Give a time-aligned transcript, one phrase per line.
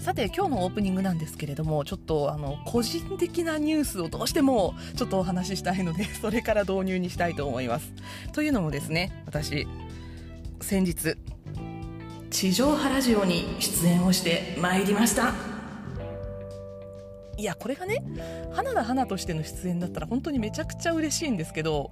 [0.00, 7.92] さて今日のオープニングなんですけれどもちょっとあの個人的なニュースをどうしてもちょっとお話ししたいので それから導入にしたいと思います。
[8.32, 9.68] というのもですね私
[10.62, 11.16] 先日
[12.30, 15.49] 地上波ラジオに出演をしてまいりました。
[17.40, 18.04] いやこれがね
[18.52, 21.90] 花田花としての出演だったら本当にめちゃくちゃ嬉しいんですけど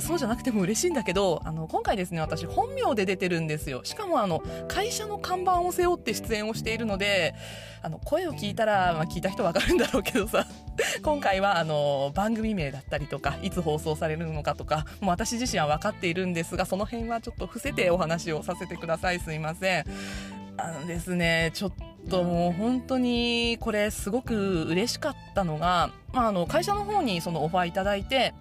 [0.00, 3.84] そうじゃなくても嬉しいんだけどあの今回ですね私本名で出てるんですよ。
[3.84, 7.34] しかもあの会社の看板を背負って出演をしているので
[7.82, 10.46] あの声を聞いたら、まあ、聞いた人わかるんだろうけどさ
[11.02, 19.20] 今回はあの番組名だったりとかいつ放送されるのかとかもう私自身は分かっているんですがその辺はちょっと伏せてお話をさせてください。
[19.20, 20.47] すいません。
[20.58, 21.72] あのですねちょっ
[22.10, 28.34] ともう本当にこれすごく嬉しかったのが、まあ、あの会社の方にそのオファーいただいて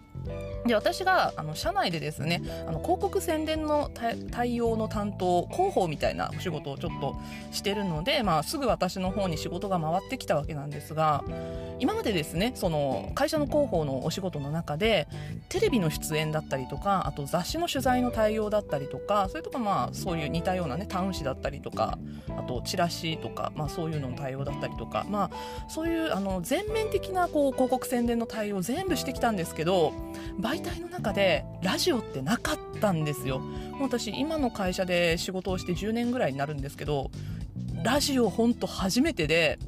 [0.66, 3.92] で私があの社内でですねあの広告宣伝の
[4.32, 7.16] 対応の担当広報みたいなお仕事をちょっと
[7.52, 11.24] してるので、まあ、すぐ私の方に仕事が回ってきたわけなんですが
[11.80, 15.08] 今までですねその会社の広報のお仕事の中で
[15.50, 21.98] テレビの出演だったりとかあと雑誌の取材の対応だったりとかそれとかまあそういう似たようなねタウン誌だったりとか
[22.38, 29.94] あとチラシとか、まあ、そういうのの対応だったりとか、まあ、そういうあの全面的なこう広告宣伝の対応全部してきたんですけど
[30.58, 33.40] 媒体の中でラジオってなかったんですよ。
[33.40, 37.12] もう私今の会社で仕事をして10年ぐらいになるんですけど
[37.84, 39.60] ラジオほんと初めてで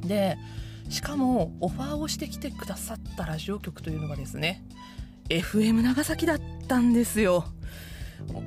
[0.00, 0.38] で
[0.88, 4.64] しかもオファーをしてきてくださったラジオ局というのがですね
[5.28, 7.44] FM 長崎だったんですよ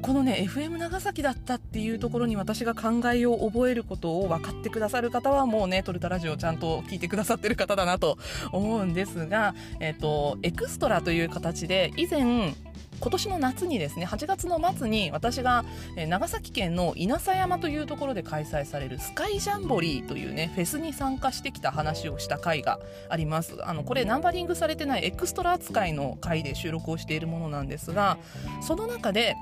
[0.01, 8.18] このね FM 長崎だったっていうところに私が考えを覚えることを分かってくださる方はもうねトルタラジオちゃんと聞いてくださってる方だなと
[8.51, 12.53] 思うんですが、 えっと、エクストラという形で以前
[13.00, 15.63] 今年の夏にですね8月の末に私が
[15.95, 22.79] 長崎県の稲佐山というところで開催されるスカイジャンボリーというねフェスに参加してきた話をした回が
[23.09, 23.56] あります。
[23.63, 28.18] あのこれナンバリングされてないエクストラ扱いの回で収録をしているものなんですが
[28.62, 29.35] その中で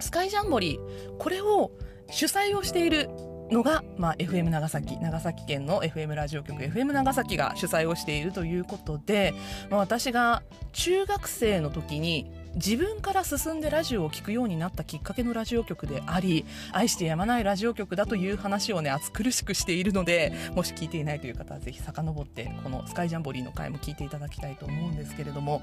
[0.00, 1.16] スカイジャンボリー。
[1.18, 1.70] これを
[2.10, 3.08] 主催をしている
[3.50, 9.34] のが、まあ、FM 長崎長崎県の FM ラジオ局 FM 長崎が主催をしているということで、
[9.70, 10.42] まあ、私が
[10.72, 25.62] 中学生の時に自分から進んでラジオを聴くようになったきっかけのラジオ局であり愛してやまないラジオ局だという話をね熱苦しくしているのでもし聞いていないという方はぜひ遡ってこのスカイジャンボリーの回も聞いていただきたいと思うんですけれども。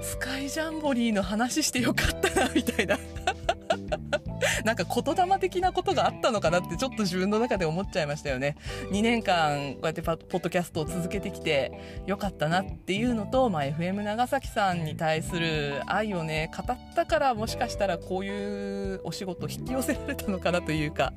[0.00, 2.98] スカイジャンボリーの話してよかったなみたいな
[4.64, 8.56] なんか言霊的なことがあったのかなってちょっと自分の中で思っちゃいましたよね
[8.90, 11.72] 2年間こうやってポッドキャストを続けてきて
[12.06, 21.12] よかったなっていうのと、まあ、FM 長崎さんに対する愛をね語ったからもしかしたらこういうお仕事引き寄せられたのかなというか、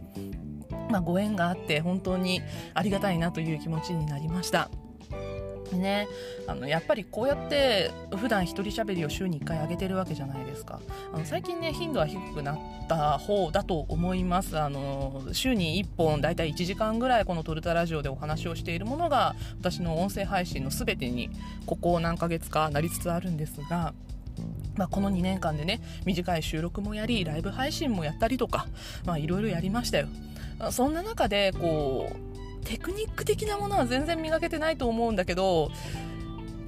[0.90, 2.42] まあ、ご縁があって本当に
[2.74, 4.70] ありがたいなという気持ちになりました。
[5.76, 6.08] ね、
[6.48, 10.80] あのやっぱりこうやって普段一人喋りを週に1回上げてるわけじゃないですか。
[11.14, 14.60] あの最近ね頻度は低くなった方だと思います。
[14.60, 21.30] あの週に1本だいたい1時間ぐらいこのトルタラジオでお話をしているものが私の音声配信の全てに
[21.66, 23.94] ここ何ヶ月かなりつつあるんですが
[24.76, 28.68] まあ、この2年間でね短い収録もやりライブ配信もやったりとか
[29.18, 30.08] いろいろやりましたよ。
[30.72, 32.31] そんな中でこう
[32.64, 35.72] テクニック的なものは全然磨けてないと思うんだけど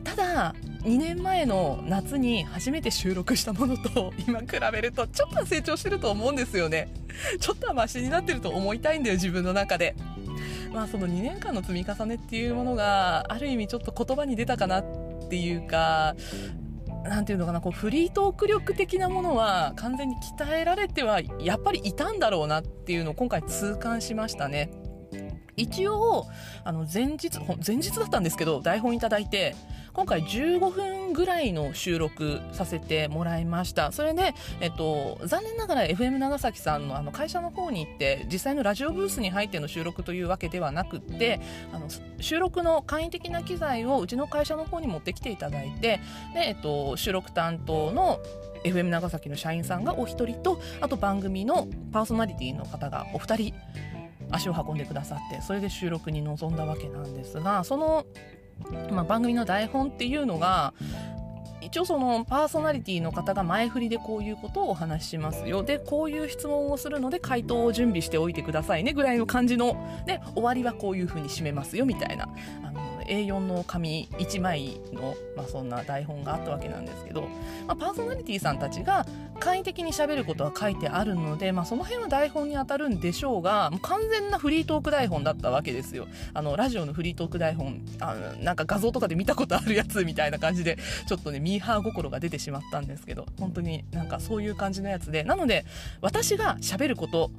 [0.04, 6.94] ただ2年前の夏に初めて収録したものと 今比べるとちょっとは成長してると思うんですよね
[7.40, 9.96] ちょっとはマシになってると思いたいんだよ自分の中で
[10.74, 14.86] まあその2年間の積み重ねっていうものがある意味ちょっと言葉に出たかなっ
[15.30, 16.16] ていうか
[17.04, 24.72] なんていうのかなこうフリートーク力的なものは完全に鍛えられてはやっぱりいたんだろうなっていうのを今回痛感しましたね。
[25.56, 26.28] 一応
[26.64, 27.30] あの前日
[27.66, 29.56] 前日だったんですけど台本いただいて
[29.94, 33.92] 今回15分ぐらいの収録させてもらいました。
[33.92, 41.40] それで、えっと、残念ながら FM 長崎さんのあの会社の方に行って実際のラジオブースに入っての収録というわけではなくって
[41.72, 41.88] あの
[42.20, 46.00] 収録の簡易的な機材をうちの会社の方に持ってきていただいて
[46.34, 48.20] で、えっと、収録担当の
[48.64, 53.54] FM 長崎の社員さんがお一人とあと番組のパーソナリティの方がお二人
[54.32, 58.06] 足を運んでくださってそれで収録に臨んだわけなんですがその、
[58.92, 60.74] まあ、番組の台本っていうのが
[61.62, 65.64] 一応そのパーソナリティの方が前振りでこういうことをお話ししますよ。
[65.64, 72.28] でこういう質問をするので回答を準備しておいてくださいねぐらいの感じので終わりはこういうふうに締めますよみたいな。
[72.64, 77.24] あの A4 の紙1枚の、まあ、そんな台本があったわけなんですけど、
[77.68, 79.06] まあ、パーソナリティさんたちが
[79.40, 86.08] 簡易的にしゃべることは書いてあるので、まあ、その辺は台本に当たるんでしょうがもう完全なフリートーク台本だったわけですよ。
[86.34, 90.78] あのラジオのフリートーク台本あのなんか画像とかで見たことあるやつみたいな感じで
[91.08, 95.24] ちょっとねミーハー心が出てしまったんですけど本当になんかそういう感じのやつで。
[95.24, 95.66] なので
[96.02, 97.32] 私がしゃべること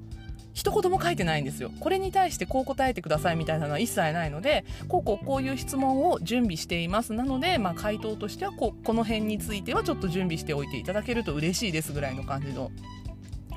[0.55, 1.71] 一言も書いてないんですよ。
[1.81, 7.13] これに対してこう答えてくださいみたいなのは一切ないので、こうこうこういう質問を準備しています。
[7.13, 12.71] なので、まあ、回答としてはここの辺についてはちょっと準備しておいていただけると嬉しいですぐらいの感じの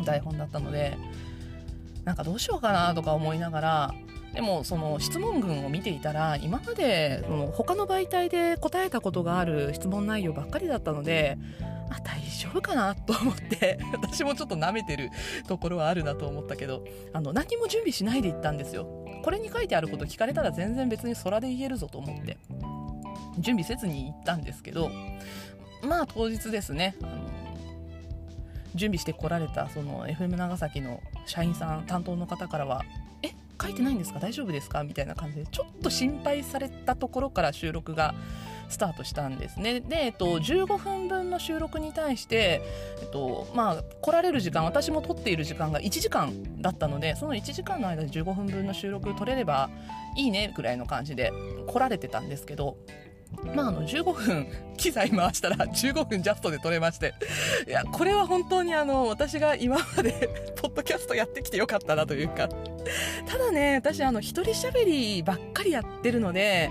[0.03, 0.97] 台本だったので、
[2.03, 3.93] なんかどうしようかなとか思いながら、
[4.33, 11.37] でもその質問群を見ていたら今までその他の媒体で答えたことがある質問内容ばっかりだったので
[11.89, 15.09] あ大丈夫かなと思って 私もちょっと舐めてる
[15.47, 18.85] ところはあるなと思ったけどあの何も準備しないで行ったんですよ。
[19.23, 22.37] これに書いてあること聞かれたら全然別に空で言えるぞと思って
[23.39, 24.89] 準備せずに行ったんですけど
[25.81, 27.11] まあ当日ですねあの
[28.75, 32.85] 準備してこられたその FM 長崎の社員さん担当の方からは
[33.61, 34.19] 「書いてないんですか？
[34.19, 38.13] 大丈夫ですか?」みたいな感じでちょっと心配されたところから収録が
[38.69, 39.79] スタートしたんですね。
[39.79, 42.61] で、えっと、15分分の収録に対して、
[43.01, 49.69] えっと、まあ、来られる時間、私も撮っている時間が1時間だったので、その1時間の間で15分分の収録取れれば
[50.17, 51.31] いいねぐらいの感じで
[51.65, 52.75] 来られてたんですけど、
[53.55, 57.13] まあ、あの15分機材回したら15分ジャストで撮れまして
[57.67, 60.29] いやこれは本当にあの私が今まで
[60.61, 62.47] ポッドキャストやってきてよかったなというか
[63.25, 66.69] ただね私あの一人喋りばっかりやってるので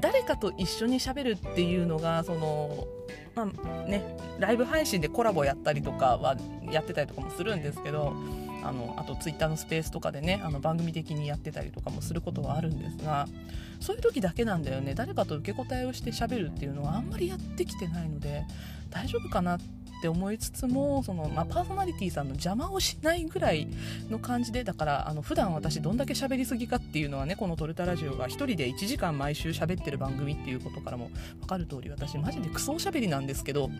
[0.00, 2.86] 誰かと一緒にしゃべるっていうのがその
[3.34, 6.36] まあねライブ配信でコラボやったりとかは
[6.70, 8.14] やってたりとかもするんですけど
[8.62, 13.28] あのあとツイッターのスペースとかでねあの番組的にやってたりとかもすることはあるんですが
[13.80, 14.94] そういう時だけなんだよね。
[14.94, 18.44] 誰かと受け答えをしてしゃべるっていうのはあんまりやってきてないので
[18.96, 19.60] 大丈夫かなっ
[20.00, 23.68] て思いつつもその、まあ、パーソナリティさんの邪魔をしないぐらい
[24.10, 31.10] の感じでだからあの普段私どんだけ喋りすぎかっていうのはねこの「トルタラジオ」が1人で1時間毎週喋ってる番組っていうことからも
[31.40, 33.70] 分かる通り私マジでクソおしゃべりなんですけど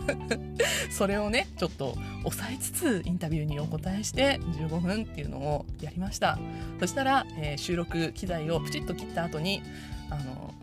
[0.90, 6.38] それをねちょっと抑えつつインタビューにお答えして15分っていうのをやりました。
[6.80, 9.62] そしたら、えー、収録機材をプチッと切った後に
[10.10, 10.54] あの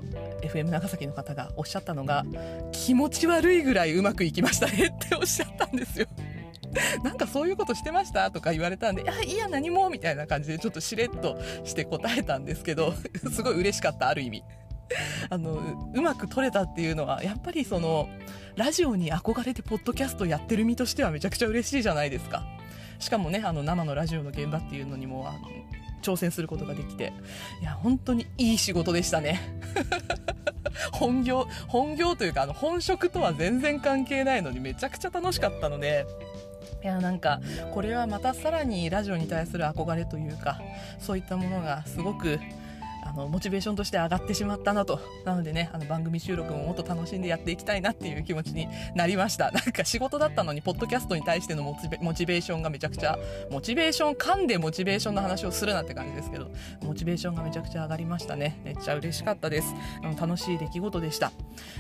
[0.41, 2.25] FM 長崎の方がおっしゃったのが
[2.71, 6.07] 気持ち悪いぐらいうまくいきましたね っておっしゃったんですよ。
[7.03, 12.93] なんかそういうことしてましたとか言われたんで、いや、いや、何もみたいな感じでちょっとしれっとして答えたんですけど、
[13.31, 14.43] すごい嬉しかった、ある意味。
[15.29, 15.61] あの、
[15.93, 18.09] うまく撮れたっていうのは、やっぱりその、
[18.55, 22.43] ラジオに憧れてポッドキャストやってる身としてはめちゃくちゃ嬉しいじゃないですか。
[22.99, 25.39] しかもね、あの、生のラジオの現場っていうのにも、あの、
[26.01, 27.13] 挑戦することができて、
[27.61, 29.39] いや、本当にいい仕事でしたね。
[30.93, 36.05] 本業、本業というか、あの、本職とは全然関係ないのにめちゃくちゃ楽しかったので、
[36.83, 37.41] いやなんか
[37.73, 40.59] これはまたさらにラジオに対する憧れというか
[40.99, 42.39] そういったものがすごく
[43.13, 44.99] あのモチベーションとして上がってしまったなと。
[45.25, 49.51] なのでねあの番組収録ももっと楽しんでやっていきたいなっていう気持ちになりました。
[49.51, 56.49] なんか仕事だったのにポッドキャストに対してのモチベモチベーションがめちゃくちゃモチベーション噛んでモチベーションの話をするなって感じですけど
[56.83, 58.59] モチベーションがめちゃくちゃ上がりましたね。
[58.63, 59.73] めっちゃ嬉しかったです。
[60.19, 61.31] 楽しい出来事でした。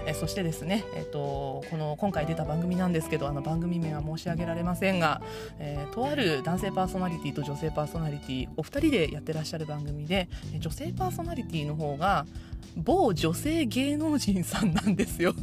[0.05, 5.21] えそしてですねえっ、とこの今回出た番組なんですけどあの番組名は申し上げられませんが、
[5.59, 10.27] えー、とある男性パーソナリティと女性パーソナリティお二人でやってらっしゃる番組で
[10.59, 12.25] 女性パーソナリティの方が
[12.75, 15.33] 某女性芸能人さんなんですよ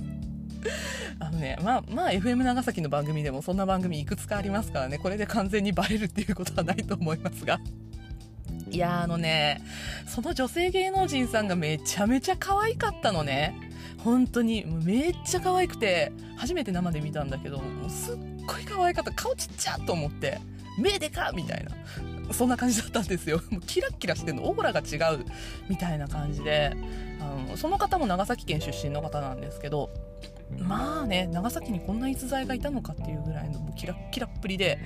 [1.21, 7.61] あのね、まあ、まあ、FM 長崎の番組でもそんな番組いくつかありますからね、これで完全にバレるっていうことはないと思いますが。
[8.71, 9.63] いやあのね、
[10.07, 13.55] その女性芸能人さんがめちゃめちゃ可愛かったのね。
[13.99, 18.17] 本当に、めっちゃ可愛くて、初めて生で見たんだけど、もうすっ
[18.47, 19.13] ごい可愛かった。
[19.13, 20.39] 顔ちっちゃと思って、
[20.79, 21.71] 目でかみたいな。
[22.33, 23.41] そんな感じだったんですよ。
[23.51, 25.25] もうキラッキラしてるの、オーラが違う
[25.69, 26.77] みたいな感じで、
[27.21, 29.91] あのその方も長崎県出身の方なんですけど、
[30.59, 34.79] まあね、長崎にこんな逸材がいたのかっていうぐらいのもうキラッキラっぷりで、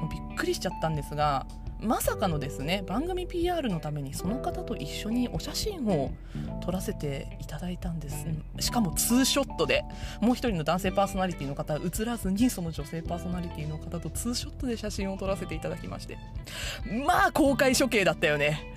[0.00, 1.46] もうびっくりしちゃったんですが、
[1.84, 6.12] まさかのですね番組 PR のためにその方と一緒にお写真を
[6.62, 8.26] 撮らせていただいたんです。
[8.60, 9.84] しかもツーショットで
[10.20, 16.18] もう一人の男性パーソナリティの方は映らずにその女性パーソナリティの方とツーショットで写真を撮らせていただきまして。
[17.06, 18.74] まあ公開処刑だったよね。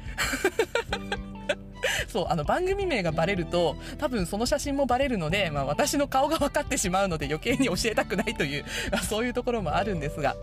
[2.08, 10.36] そうあの番組名がバレると多分その写真もバレるので、まあ、私の顔が分かってしまうので余計に教えたくないという、まあ、そういうところもあるんですが。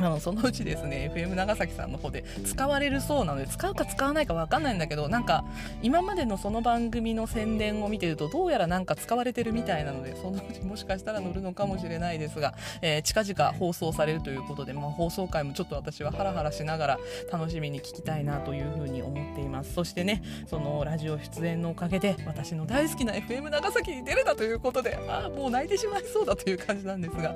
[0.00, 5.44] あのそのうちですね FM 長崎さんの方で使われるそうなので使うか使わないか分かんないんだけどなんか
[5.82, 16.98] 今までのその番組の宣伝を見てるとどうやらなんか使われてるみたいなのでそのうちもしかしたら乗るのかもしれないですが、えー、近々放送されるということで、まあ、放送回もちょっと私はハラハラしながら
[17.32, 19.74] 楽しみに聞きたいなというふうに思っています。
[19.74, 27.34] そしてねそのラジオ出演のおかげで私の大好きな FM 長崎に出れたということでああもう泣いてしまいそうだという感じなんですが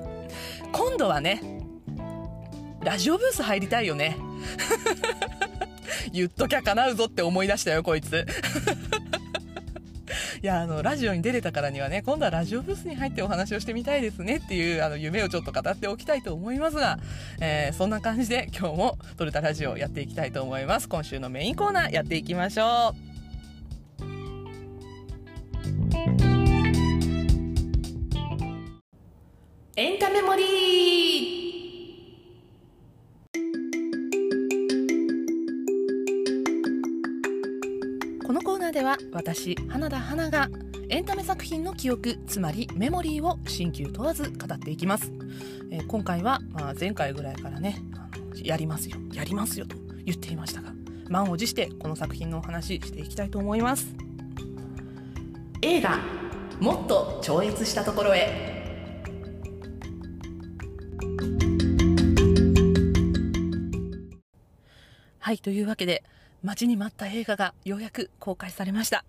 [0.73, 1.63] 今度はね
[2.85, 4.17] ラジオブース入りたいよね。
[6.13, 8.27] 言っときゃ叶うぞって思い出したよ、こいつ。
[10.43, 16.99] いや、あの、ラジオに出れたからにはね、今度はラジオブースに入ってお話をしてみたいですねっていう、あの、夢をちょっと語っておきたいと思いますが、
[17.41, 20.89] えー、そんな感じで今日もトルタラジオやっていきたいと思います。
[20.89, 23.13] 今週のメインコーナーやっていきましょう。
[29.77, 31.62] エンタメモリー
[38.73, 40.49] では私花田花が
[40.89, 45.13] エンタメ作品の記憶つまりメモリーを新旧問わず語っていきます、
[45.71, 47.77] えー、今回は、まあ、前回ぐらいからね
[48.43, 49.77] やりますよやりますよと
[50.07, 50.73] 言っていましたが
[51.11, 53.95] 満を持してこの作品のお話していきたいと思います。
[55.61, 55.99] 映画
[56.59, 58.51] 「もっと超越したところへ」
[65.21, 66.03] はいというわけで
[66.43, 69.05] 待ちに待った映画がようやく公開されました。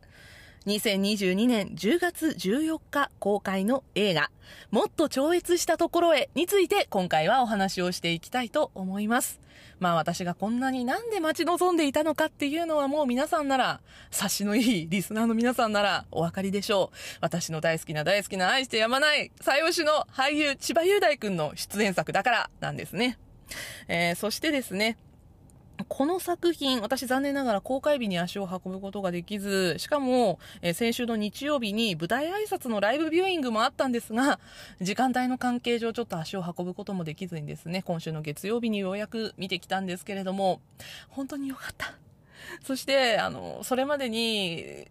[0.65, 4.29] 2022年10月14日公開の映画、
[4.71, 9.41] もっと超越したところへについて今回はお話をしていきたいと思います。
[9.79, 16.97] まあ私がこんなになんで待ち望んでいたのかっていうのはもう皆さんなら、察しのいいリスナーの皆さんならお分かりでしょう。
[17.19, 23.17] 私の大好きな大好きな愛してやまない最推しの俳優千葉雄大くんの出演作だからなんですね。
[23.87, 24.97] えー、そしてですね、
[25.87, 34.39] この作品、私残念ながら公開日に足を運ぶことができず、しかも、えー、先週の日曜日に舞台挨拶のライブビューイングもあったんですが、
[34.81, 40.61] 時間帯の関係上ちょっと足を運ぶこともできずにですね、今週の月曜日にようやく見てきたんですけれども、
[41.09, 41.93] 本当に良かった。
[42.63, 44.87] そして、あの、それまでに、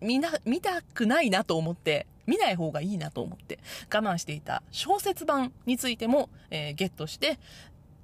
[0.00, 3.58] みな、見たくないなと思って、見ない方がいいなと思って
[3.92, 7.38] 我慢していた小説版についても、えー、ゲットして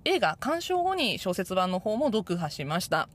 [0.04, 3.08] 映画鑑賞後に小説版の方も読破しました。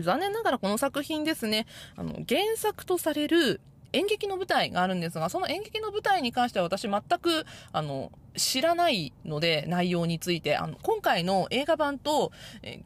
[0.00, 3.60] 残念ながらこの作品ですね、あの、原作とされる
[3.92, 12.32] 演劇の舞台があるんですが、その演劇の舞台に関しては私全く、あの、知らないので、内容について、あの、今回の映画版と、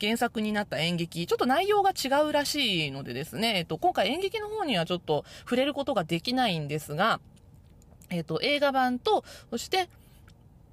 [0.01, 7.21] 原作になった演劇、ちょっと内容が違うらしいのでですね、えっと、今回演劇の方にはちょっと触れることができないんですが、
[8.11, 9.89] えっと、映画版と、そして、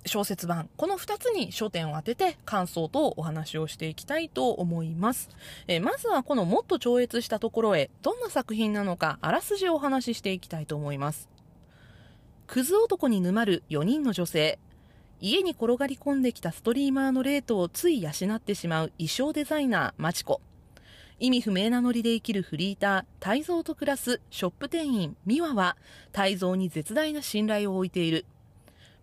[0.07, 5.29] 小説版、この2つに焦点を当てて感想とお話をしていきたいと思います。
[5.67, 11.29] え、まずはこのもっと超越したところへ、どんな作品なのか、あらすじをお話ししていきたいと思います。
[12.47, 14.59] クズ男に沼る4人の女性。
[15.19, 20.41] 家に転がり込んできたストリーマーのレートをつい養ってしまう衣装デザイナー、マチコ。
[21.19, 25.75] 意味不明なノリで生きるフリーター、泰造と暮らすショップ店員、ミワは、
[26.11, 28.25] 泰造に絶大な信頼を置いている。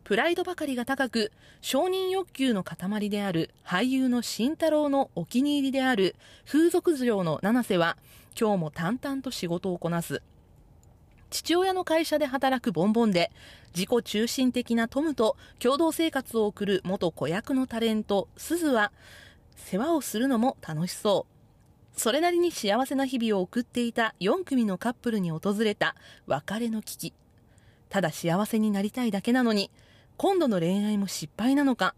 [0.05, 1.33] プライドばかりが高く、
[1.63, 6.15] 承認欲求の塊である俳優の慎太郎のお気に入りである
[6.47, 7.97] 風俗嬢の七瀬は、
[8.39, 10.21] 今日も淡々と仕事をこなす。
[11.31, 13.33] 父親の会社で働くボンボンで、
[13.75, 18.93] 自己中心的なトムと共同生活を送る元子役のタレント、スズは、
[19.57, 21.27] 世話をするのも楽しそ
[21.97, 21.99] う。
[21.99, 25.97] それなりに幸せな日々を送っていた4組のカップルに訪れた
[26.27, 27.15] 別れの危機。
[27.89, 29.71] ただ幸せになりたいだけなのに、
[30.17, 31.95] 今度の恋愛も失敗なのか。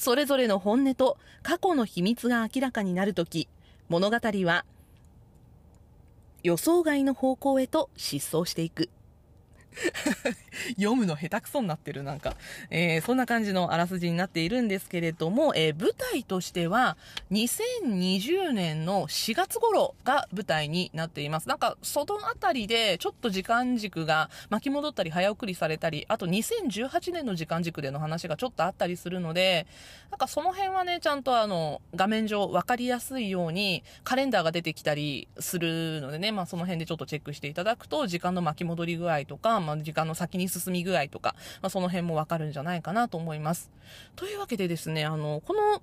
[0.00, 3.48] それぞれの本音と過去の秘密が明らかになるとき
[3.90, 4.64] 物語は
[6.42, 8.88] 予想外の方向へと失踪していく。
[10.76, 12.34] 読むの下手くそになってる、なんか。
[12.70, 16.96] えー、そんな感じのあらすじになっているんですけれども、えー、舞台としては、
[17.30, 21.48] 2020年の4月頃が舞台になっています。
[21.48, 29.66] なんか、そのあたりで、ちょっと時間軸が巻き戻ったり、早送りされたり、あと2018年の時間軸での話がちょっとあったりするので、
[30.10, 43.70] なんかその辺はね、ちゃんとあの、画面上分かりやすいように、カレンダーが出てきたりするのでね、まあその辺でちょっとチェックしていただくと、時間の巻き戻り具合とか、まあ時間の先に進み具合とか、まあその辺もわかるんじゃないかなと思います。
[44.16, 45.82] というわけでですね、あの、この、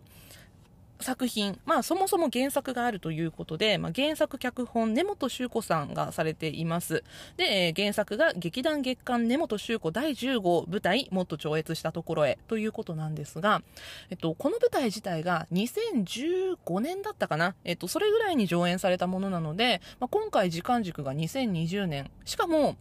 [0.99, 7.03] 作品、まあそもそも原作があるということで、まあ、原作脚本根本修子さんがされています。
[7.37, 13.61] で、えー、原作が劇団月刊根本修子第10号舞台もっと超越したところへということなんですが、
[14.09, 22.75] えっと、この舞台自体が2015年だったかな、えっと、それぐらいに上演されたものなので、まあ、今回時間軸が2020年、しかも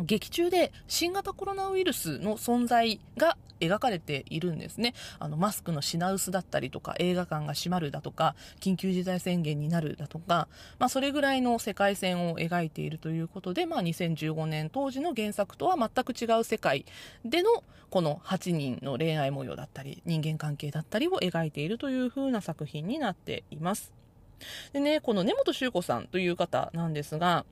[0.00, 4.94] 劇中で新型コロナウイルスの存在が描かれているんですね。
[5.18, 16.84] あの、マスクの品薄だったりとか、映画館が閉まるだとか、緊急事態宣言になるだとか、まあ、それぐらいの世界線を描いているということで、まあ、2015年当時の原作とは全く違う世界
[17.24, 23.92] での、この8人の恋愛模様だったり、人間関係だったりを描いているという風な作品になっています。
[24.72, 27.44] でね、この根本修子さんという方なんですが、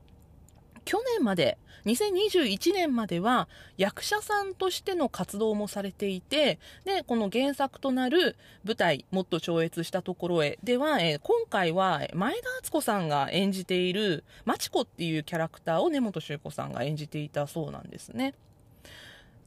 [0.87, 18.33] 去年まで、2021年までは役者さんとしての活動もされていて、で、この原作となる舞台、もっと超越したところへでは、えー、今回は前田敦子さんが演じているマチコっていうキャラクターを根本修子さんが演じていたそうなんですね。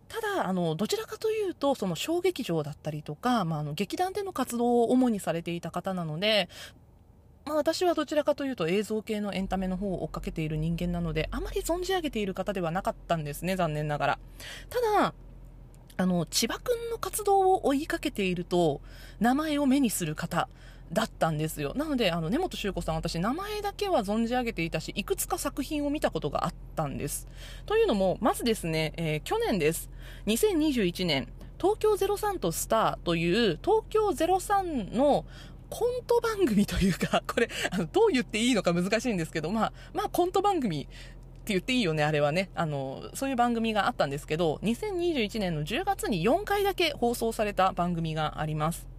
[0.09, 6.51] ただ、あの、どちらかというと、その小劇場だったりとか、まあ、あの、劇団での活動を主にされていた方なので、
[7.51, 14.19] まあ、私はどちらかというと映像系のエンタメの方を追っかけている人間なので、あまり存じ上げている方ではなかったんですね、残念ながら。
[14.69, 15.15] ただ、
[15.97, 18.81] あの、千葉くんの活動を追いかけていると、
[19.19, 20.49] 名前を目にする方
[20.93, 21.73] だったんですよ。
[21.75, 27.27] なので、あの、根本修子さん、私、名前だけは存じ上げていたし、いくつか作品を見たことがあったんです。
[27.67, 29.91] というのも、まずですね、えー、去年です。
[30.27, 31.27] 2021年、
[31.61, 35.27] 東京03とスターという東京03の
[35.71, 42.51] コント番組というか、 これ、あの、どう言っていいのか難しいんですけど、まあ、まあ、コント番組って言っていいよね、あれはね。
[42.55, 48.91] あの、そういう番組があったんですけど、2021年の10月に4回だけ放送された番組があります。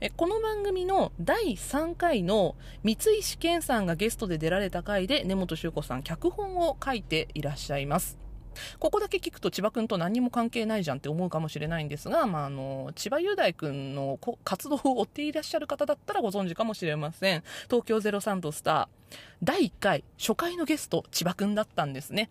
[0.00, 8.29] えこの番組の第3回の三石健さんがゲストで出られた回で根本修子さん脚本を書いていらっしゃいます。
[8.78, 17.42] ここだけ聞くと千葉君と何にも関係ないじゃんって思うかもしれないんですが、まあ、あの、千葉雄大くんの活動を追っていらっしゃる方だったらご存知かもしれません。
[17.68, 19.16] 東京03とスター。
[19.42, 22.30] 第1回、初回のゲスト、千葉君だったんですね。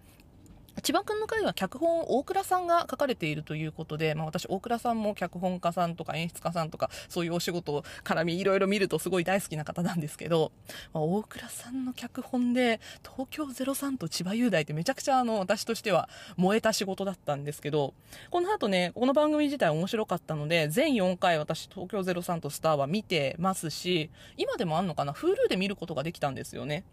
[0.82, 10.52] 千葉君の回は脚本を大倉さんが書かれているということで、まあ、私、大倉さんも脚本家さんとか演出家さんとか、そういうお仕事を絡みいろいろ見るとすごい大好きな方なんですけど、
[10.94, 17.94] まあ、大倉さんの脚本で、東京03と千葉雄大ってめちゃくちゃあの、私としては燃えた仕事だったんですけど、
[18.30, 26.84] この後ね、この番組自体面白かったので、全4回私、東京03とスターは見てますし、今でもあんのかな ?Hulu で見ることができたんですよね。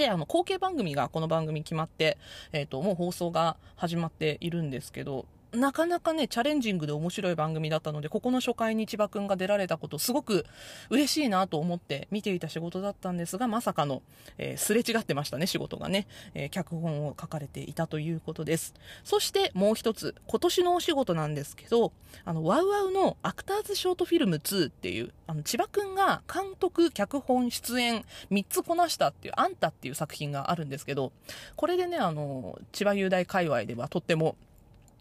[0.00, 2.16] で、あの、後継番組がこの番組決まって、
[2.52, 10.46] えっ、ー、と、もう放送が始まっているんですけど、なかなかね、チャレンジングで面白い番組だったので、ここの初回に千葉くんが出られたこと、すごく
[10.90, 14.02] 嬉しいなと思って見ていた仕事だったんですが、まさかの、
[14.38, 18.74] えー、すれ違ってましたね、仕事がね、えー、脚本を書かれていたということです。
[19.02, 21.92] そしてもう一つ、今年のお仕事なんですけど、
[22.24, 31.10] あの、ワウワウのアクターズショートフィルム2っていう、あの、千葉くんが監督、脚本、出演、3つこなしたっていう、あんたっていう作品があるんですけど、
[31.56, 34.36] これでね、あの、千葉雄大界隈ではとっても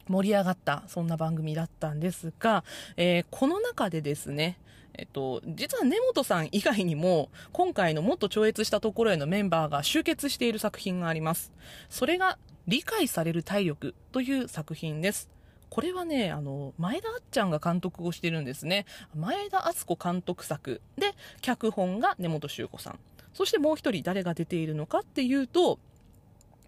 [0.09, 2.65] 盛り上がった、そんな番組だったんですが、
[2.97, 4.57] えー、この中でですね、
[4.95, 11.53] えっと、実は根本さん以外にも、今回のもっと超越したところへのメンバーが集結している作品があります。
[11.89, 15.27] それが、理解される体力という作品です。
[15.71, 18.85] これはね、あの、前田あっちゃんが監督をしてるんですね。
[19.15, 22.99] 前田敦子監督作で、脚本が根本修子さん。
[23.33, 25.79] そしてもう一人誰が出ているのかっていうと、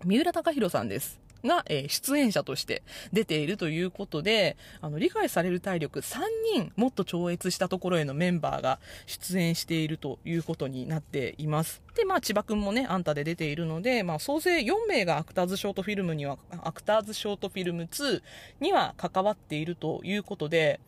[0.04, 1.20] 三浦貴大さんです。
[1.46, 6.20] が、えー、出演者として出ているということで、あの、理解される体力3
[6.54, 11.82] 人もっと超越したところへのメンバーが出演しているということになっています。
[11.96, 18.22] で、まあ、千葉くんもね、あんたで出ているので、まあ、総勢4名がアクターズショートフィルムには、アクターズショートフィルム2
[18.60, 20.80] には関わっているということで、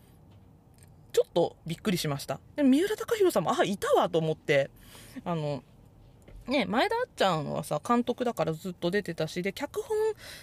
[1.12, 2.39] ちょっとびっくりしました。
[2.56, 4.72] で三浦貴大さんも、あ、いたわと思って、
[5.24, 5.63] あの、
[6.48, 9.98] ね、前田あっちゃんはさ、監督だからずっと出てたし、で、脚本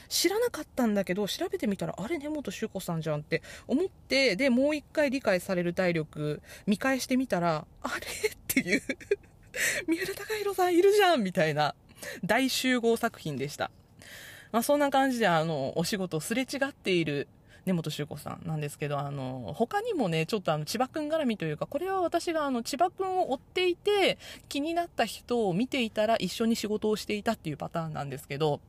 [0.08, 8.82] 知らなかったんだけど、調べてみたら、あれ、根本修子さんじゃんって思って、で、もう一回理解される体力、見返してみたら、あれっていう
[9.86, 11.74] 三浦貴弘さんいるじゃんみたいな、
[12.24, 13.70] 大集合作品でした。
[14.52, 17.28] まあ、そんな感じで、あの、お仕事すれ違っている
[17.66, 24.18] 根本修子さんなんですけど、あの、他にもね、ちょっとあの、千葉くん絡みというか、これは私があの、千葉くんを追っていて、
[24.48, 28.60] 気になった人を見ていたら一緒に仕事をしていたっていうパターンなんですけど、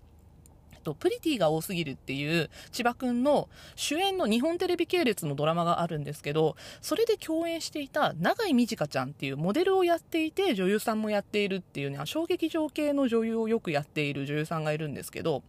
[0.81, 15.43] と、プリティが多すぎるっていう千葉くんの主演の日本テレビ系列のドラマがあるんですけど、それで共演していた永井美智香ちゃんっていうモデルをやっていて女優さんもやっているっていうね、衝撃場系の女優をよくやっている女優さんがいるんですけど、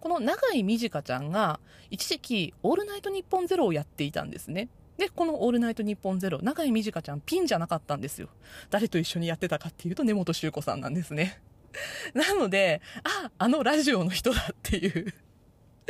[0.00, 1.60] この永井美智香ちゃんが
[1.90, 4.68] 一時期オールナイトニッポンゼロをやっていたんですね。
[4.96, 8.28] で、このオールナイトニッポンゼロ、永井美智香ちゃんピンじゃなかったんですよ。
[8.70, 11.40] 誰と一緒にやってたかっていうと根本修子さんなんですね。
[12.14, 15.14] なので、あ、あのラジオの人だっていう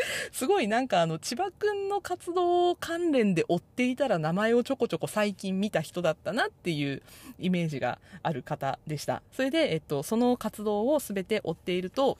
[0.32, 7.02] すごいなんかあの千葉くんの活動関連で追っていたら名前をちょこちょこ最近見た人だったなっていう
[7.38, 9.22] イメージがある方でした。
[9.32, 12.18] それで、えっと、その活動を全て追っていると、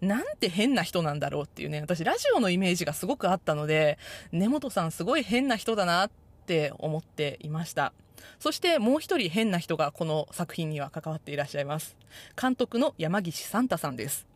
[0.00, 3.98] なんて変な人なんだろうっていうね、私ラジオのイメージがすごくあったので、
[4.32, 6.10] 根本さんすごい変な人だなっ
[6.46, 7.92] て思っていました。
[8.38, 11.96] そしてもう一人変な人がこの作品には関わっていらっしゃいます。
[12.40, 14.26] 監督の山岸サンタさんです。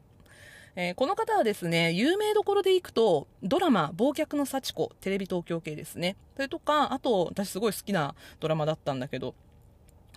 [0.77, 6.17] えー、この方はですね、有名どころでいくと、ドラマ、忘却の幸子、テレビ東京系ですね。
[6.37, 9.35] それとか、あと、私すごい好きなドラマだったんだけど、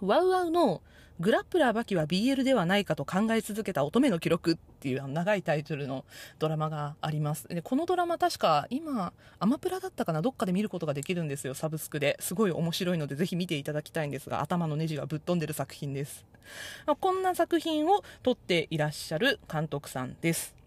[0.01, 0.81] ワウワウの
[1.19, 6.05] グラップラーバキは BL ではないかと考え続けた乙女の記録っていう長いタイトルの
[6.39, 7.47] ドラマがあります。
[7.47, 10.23] で、このドラマ確か今、アマプラだったかな？
[10.23, 12.17] どっかで見ることができるんですよ、サブスクで。
[12.19, 16.25] すごい面白いのでぜひ見ていただきたいんですが、頭のネジがぶっ飛んでる作品です。
[16.99, 20.62] こんな作品を撮っていらっしゃる監督さんです。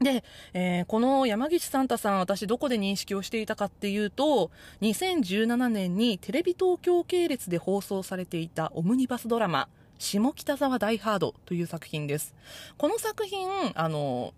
[0.00, 4.50] で、えー、この山岸サンタさん、私どこで認識をしていたかっていうと、
[4.82, 12.34] 2017年にテレビ東京系列で放送されていたオムニバスドラマ、下北沢大ハードという作品です。
[12.76, 14.34] この作品、あの、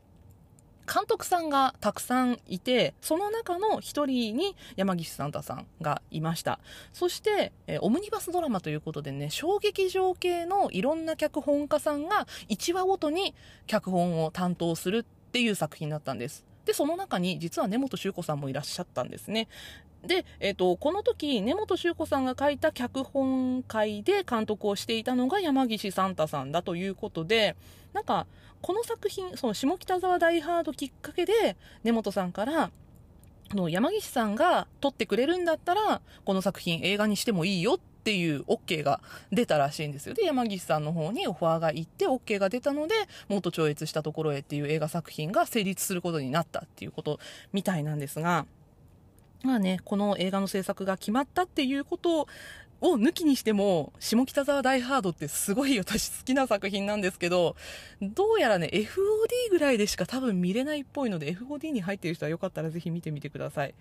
[0.88, 6.60] 監督さんがたくさんいて、その中の一人に山岸サンタさんがいました。
[6.94, 13.34] そして、えオムニバスドラマということでね、小劇場系のいろんな脚本家さんが1話ごとに
[13.66, 16.44] 脚本を担当するっっていう作品だったんです。
[16.64, 19.48] で、その中に実は根本修子さんもいらっしゃったんですね。
[20.06, 27.56] で、えっ、ー、と、この時、根本修子さんが書いた脚本会で監督をしていたのが山岸サンタさんだということで、
[27.92, 28.26] なんか、
[28.62, 32.70] この作品、その下北沢ダイハードきっかけで、根本さんから、
[33.56, 39.00] の、山岸さんが撮ってくれるんだったら、この作品映画にしてもいいよっていう OK が
[39.32, 40.14] 出たらしいんですよ。
[40.14, 42.94] で、山岸さんの方にオファーが行って OK が出たので、
[43.28, 47.20] もっと超越したところへっていう映画作品が成立することになったっていうこと
[47.52, 48.46] みたいなんですが、
[49.42, 52.26] まあね、この映画の制作が決まったっていうこと
[52.80, 57.56] を抜きにしても、下北沢大ハードってすごい私好きな作品なんですけど、
[58.00, 58.86] どうやらね、FOD
[59.50, 63.74] ぐらいでしか多分見れないっぽいので、FOD に入ってる人はよかったらぜひ見てみてください。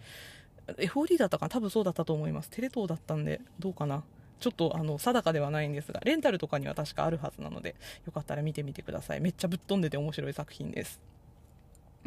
[0.77, 1.49] FOD だったかな？
[1.49, 2.49] 多分そうだったと思います。
[2.49, 4.03] テレ東だったんで、どうかな？
[4.39, 9.21] ちょっとあの定かではないんですが、レンタルとかには確かあるはずなので、よかったら見てみてください。
[9.21, 10.99] めっちゃぶっ飛んでて面白い作品です。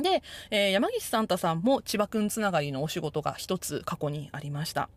[0.03, 4.89] で、えー、山岸サンタさんも千葉くんつながりのお仕事が一つ過去にありました。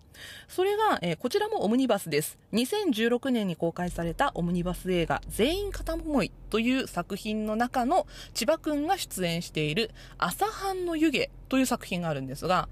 [0.48, 2.38] それが、えー、こちらもオムニバスです。
[2.54, 12.70] 2016年に公開されたオムニバス映画、全員片思いという作品の中の千葉くんが出演している朝飯の湯気という作品があるんですが、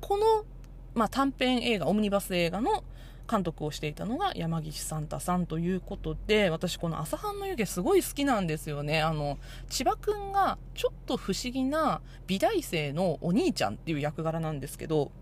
[0.00, 0.44] この、
[0.94, 2.84] まあ、短編映画、オムニバス映画の
[3.30, 9.02] 監督をしていたのが山岸サンタさんということで、私この朝飯の湯気すごい好きなんですよね。
[9.02, 9.38] あの、
[9.68, 15.12] 千葉くんがちょっと不思議な美大生のお兄ちゃんっていう役柄なんですけど、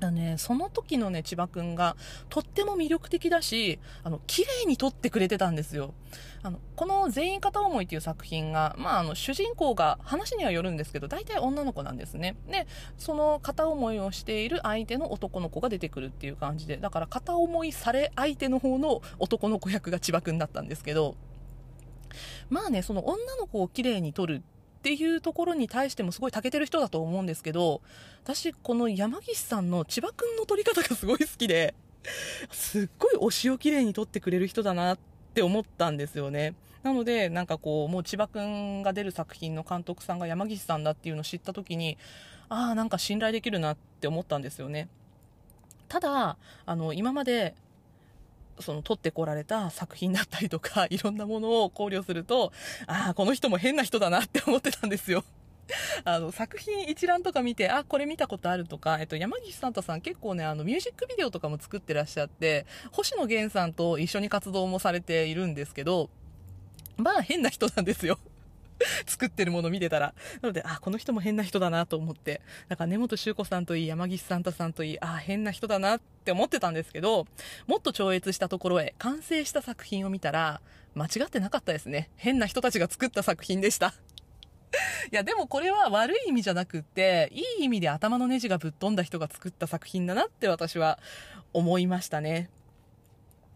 [0.00, 1.96] だね、その時のね、千葉くんが
[2.28, 5.92] とっても魅力的だし、あの、綺麗に撮ってくれてたんですよ。
[6.42, 12.36] あの、この全員片思いっていう作品が、まあ、あの、主人公が話にはよるんですけど、大体女の子なんですね。
[12.48, 21.16] で、その片思いをしている相手の男の子が出てくるっていう感じで、だから片思いされ相手の方の男の子役が千葉くんだったんですけど、
[22.50, 27.82] まあね、その女の子を綺麗に撮るってっていうところに対してもすごい長けてる人だと思うんですけど、
[28.22, 31.74] 私、この山岸さんの千葉くんの撮り方がすごい好きで、
[32.52, 34.98] すっごい推しを綺麗に撮ってくれる人だなっ
[35.34, 36.54] て思ったんですよね。
[36.84, 41.98] なので、なんかこう、もう千葉くんが出る作品の監督さんが山岸さんだっていうのを知った時に、
[42.48, 44.88] ああ、なんか信頼できるなって思ったんですよね。
[45.88, 46.36] ただ、
[46.66, 47.56] あの、今まで
[48.60, 52.52] その撮ってこられた作品だったりとか、 いろんなものを考慮すると、
[52.86, 55.24] ああ、この人も変な人だなって思ってたんですよ。
[56.04, 66.10] あの、作品一覧とか見て、あ、これ見たことあるとか、えっと、山岸サンタさん結構ね、あの、ミュージックビデオとかも作ってらっしゃって、星野源さんと一緒に活動もされているんですけど、
[66.96, 68.18] まあ変な人なんですよ。
[69.06, 70.14] 作ってるもの見てたら。
[70.40, 72.40] なので、あ、この人も変な人だなと思って。
[72.68, 77.26] だから根本修子さんといい、山岸サンタさんといい、あ、変な人だなって思ってたんですけど、
[77.66, 80.60] もっと超越したところへ、完成した作品を見たら、
[80.94, 82.10] 間違ってなかったですね。
[82.16, 83.94] 変な人たちが作った作品でした。
[85.10, 90.98] いや、でもこれは悪い意味じゃなくって、いい意味で頭のネジがぶっ飛んだ人が作った作品だなって私は
[91.52, 92.50] 思いましたね。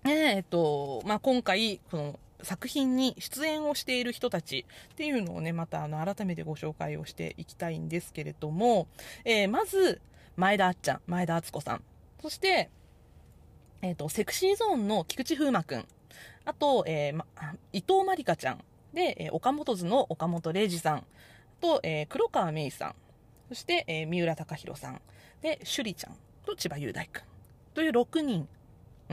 [0.04, 8.88] えっと、まあ、今回、この作品に出演をしている人たちっていうのをね、またあの改めてご紹介をしていきたいんですけれども、
[9.24, 10.00] えー、まず、
[10.36, 11.84] 前田あっちゃん、前田敦子さん。
[12.20, 12.70] そして、
[13.82, 15.86] えっ、ー、と、セクシーゾーンの菊池風磨くん。
[16.44, 17.26] あと、えーま、
[17.72, 18.64] 伊藤まりかちゃん。
[18.94, 21.04] で、えー、岡本図の岡本零士さん。
[21.60, 22.94] と、えー、黒川芽衣さん。
[23.48, 25.00] そして、えー、三浦貴大さん。
[25.40, 27.22] で、趣里ちゃんと千葉雄大くん。
[27.74, 28.48] という6人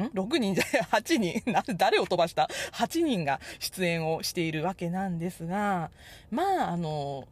[0.03, 1.51] ん ?6 人じゃない、8人。
[1.51, 5.91] な 誰を飛ばした ?8 人が出演をしているわけなんですが、
[6.31, 7.27] まあ、あの、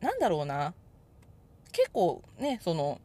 [0.00, 0.74] なんだろうな。
[1.72, 3.00] 結構ね、その、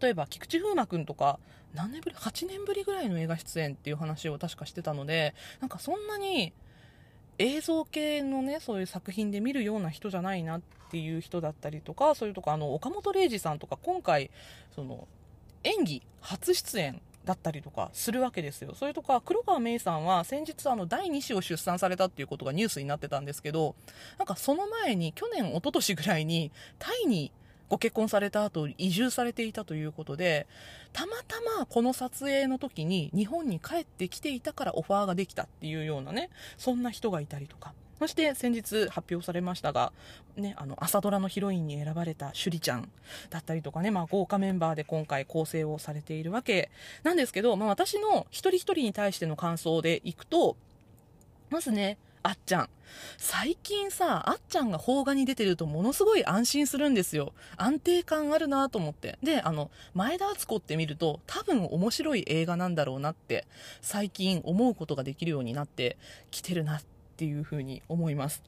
[0.00, 1.38] 例えば菊池風磨くんとか、
[1.74, 6.52] 何年ぶり ?8 年ぶりぐらいの映画出演っていう話を確かしてたので、なんかそんなに
[7.38, 14.30] 映像系のね、そういう作品で見るような人じゃないなっていう人だったりとか、そういうとか、あの、岡本零士さんとか今回、
[14.74, 15.08] その、
[15.64, 18.74] 演技初出演だったりとかするわけですよ。
[18.74, 23.74] それとか、黒川芽衣さんは先日あの第2子を出産されたっていうことがニュースになってたんですけど、
[24.18, 27.32] なんかその前に去年、一昨年ぐらいにタイに
[27.68, 30.46] ご結婚された後移住されていたということで、
[30.92, 37.72] たまたまこの撮影の時に日本に帰ってきていたからオファーができたっていうようなね、そんな人がいたりとか。
[37.98, 39.92] そして先日発表されましたが、
[40.36, 42.88] ね、あの、朝ドラのヒロインに選ばれた趣里ちゃん
[43.30, 46.70] だったりとかね、まあ豪華メンバーで今回構成をされているわけ
[47.02, 50.56] なんですけど、まあ私の一人一人に対しての感想でいくと、
[51.50, 52.68] まずね、あっちゃん。
[53.18, 57.34] 最近さ、あっちゃんが邦画に出てるとものすごい安心するんですよ。
[57.56, 59.18] 安定感あるなと思って。
[59.22, 63.46] で、あの、前田敦子って見ると多分面白い映画なんだろうなって
[63.82, 65.98] 最近思うことができるようになって
[66.30, 68.42] きてるなってっていうふうに思います。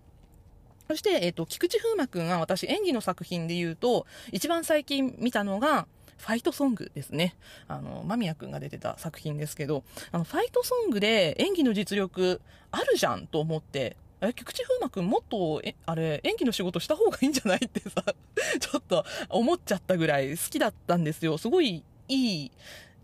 [0.88, 5.86] そして、えっ、ー、と、菊池風磨くんは私演技の作品で言うと、一番最近見たのが、
[6.18, 7.36] ファイトソングですね。
[7.68, 18.02] あの、間宮くんが出てた作品ですけど、あの、ファイトソングで演技の実力あるじゃんと思って、え、菊池風磨くんもっと、え、あれ、演技の仕事した方がいいんじゃないってさ、
[18.60, 21.36] ちょっと思っちゃったぐらい好きだったんですよ。
[21.36, 22.50] すごいいい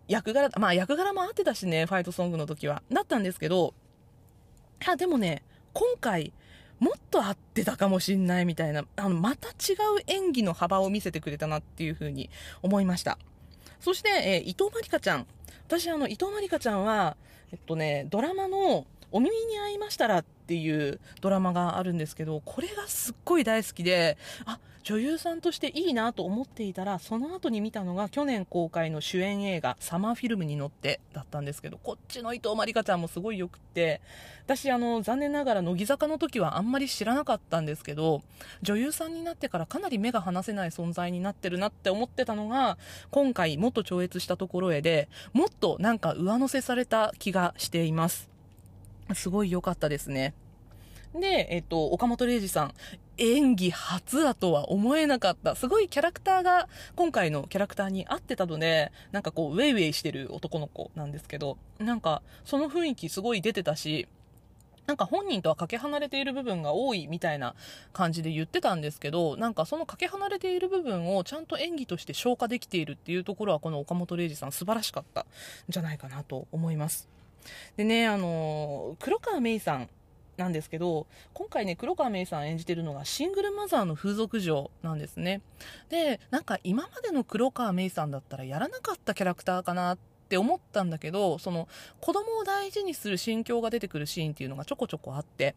[0.08, 2.82] 役柄、まあ役柄も合ってたしね、ファイトソングの時は。
[2.90, 3.74] だったんですけど、
[4.86, 5.42] あ、でもね、
[5.72, 6.32] 今回、
[6.78, 12.28] もっと合ってたかもしんないみたいな、あの、また違う演技の幅を見せてくれたなっていうふうに
[12.62, 13.18] 思いました。
[13.80, 15.26] そして、えー、伊藤まりかちゃん。
[15.66, 17.16] 私、あの、伊藤まりかちゃんは、
[17.52, 34.02] えっとね、ドラマの、お耳に合いましたらっていうドラマがあるんですけど、これがすっごい大好きで、あ、女優さんとしていいなと思っていたら、その後に見たのが去年公開の主演映画、サマーフィルムに乗ってだったんですけど、こっちの伊藤まりかちゃんもすごい良くって、
[34.44, 38.20] 私、あの、残念ながら乃木坂の時はあんまり知らなかったんですけど、
[38.60, 42.76] 女優さんになってからかなり目が離せない存在になってるなって思ってたのが、
[43.10, 48.28] 今回もっと超越したところへで、もっとなんか上乗せされた気がしています。
[49.14, 50.34] すごい良かったですね。
[51.14, 52.74] で、えっと、岡本零士さん、
[53.18, 55.54] 演技初だとは思えなかった。
[55.54, 64.08] すごいキャラクターが今回のキャラクターに合ってたので、なんかこう、ウェイウェイしてる男の子なんですけど、なんか、その雰囲気すごい出てたし、
[64.86, 67.54] なんか本人とはかけ離れている部分が多いみたいな
[67.92, 75.24] 感じで言ってたんですけど、なんかそのかけ離れている部分をちゃんと演技として消化できているっていうところはこの岡本零士さん素晴らしかったん
[75.68, 77.08] じゃないかなと思います。
[77.76, 79.88] でね、あの、黒川芽衣さん
[80.36, 85.42] なんですけど、今回ね、黒川芽衣さん演じてるのがシングルマザーの風俗嬢なんですね。
[85.88, 91.68] で、なんか今までの黒川芽衣さんだったらやらなかったキャラクターかなって思ったんだけど、その
[92.00, 95.54] 子供を大事にする心境が出てくるシーンっていうのがちょこちょこあって、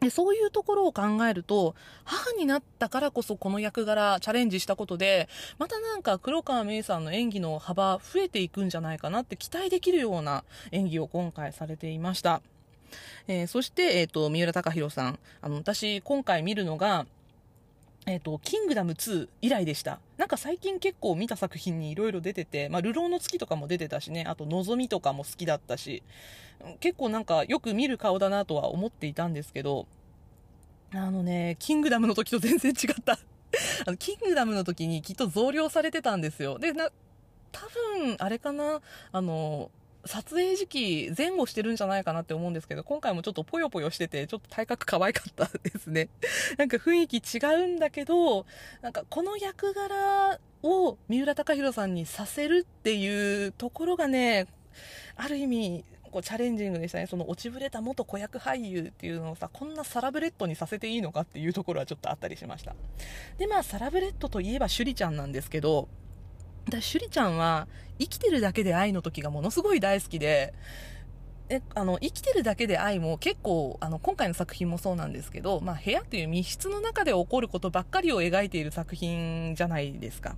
[0.00, 5.28] でそういうところを考えると、母になったからこそこの役柄チャレンジしたことで、
[5.58, 12.42] またなんか黒川芽衣さんの演技の幅増えていくんじゃないかなって期待できるような演技を今回されていました。
[13.28, 15.18] えー、そして、えっ、ー、と、三浦貴大さん。
[15.40, 17.06] あの、私、今回見るのが、
[18.06, 20.00] えっ、と、キングダム2以来でした。
[20.16, 26.02] なんか最近結構見た作品に色々出てて、まあ、流浪の月とかも出てたしね、あと、のぞみとかも好きだったし、
[26.80, 29.86] 結構なんかよく見る顔だなとは思っていたんですけど、
[30.94, 33.18] あのね、キングダムの時と全然違った。
[33.86, 36.58] あの、キングダムの時にきっと増量されてたんですよ。
[36.58, 36.90] で、な、
[37.50, 38.80] 多分、あれかな、
[39.12, 39.70] あの、
[40.04, 46.08] 撮影時期前後してるんじゃないかなって思うんですけど、今回もちょっとぽよぽよしてて、ちょっと体格可愛かったですね。
[46.58, 48.46] なんか雰囲気違うんだけど、
[48.80, 54.46] なんかこの役柄を三浦貴大さんにさせるっていうところがね、
[55.16, 57.06] ある意味、こうチャレンジングでしたね。
[57.06, 62.74] その落ちぶれた元子役俳優っていうのをさ、こんなサラブレッドにさせていいのかっていうところはちょっとあったりしました。
[63.38, 65.88] で、まあ、サラブレッドといえば趣里ちゃんなんですけど、
[66.70, 67.66] だ趣里ちゃんは
[67.98, 70.54] 生きてるだけで愛の時がものすごい大好きで、
[71.48, 80.36] えあの生きてるだけで愛も結構あの今回の作品もそうなんですけど、まあ、部屋という密室の中で起こることばっかりを描いている作品じゃないですか。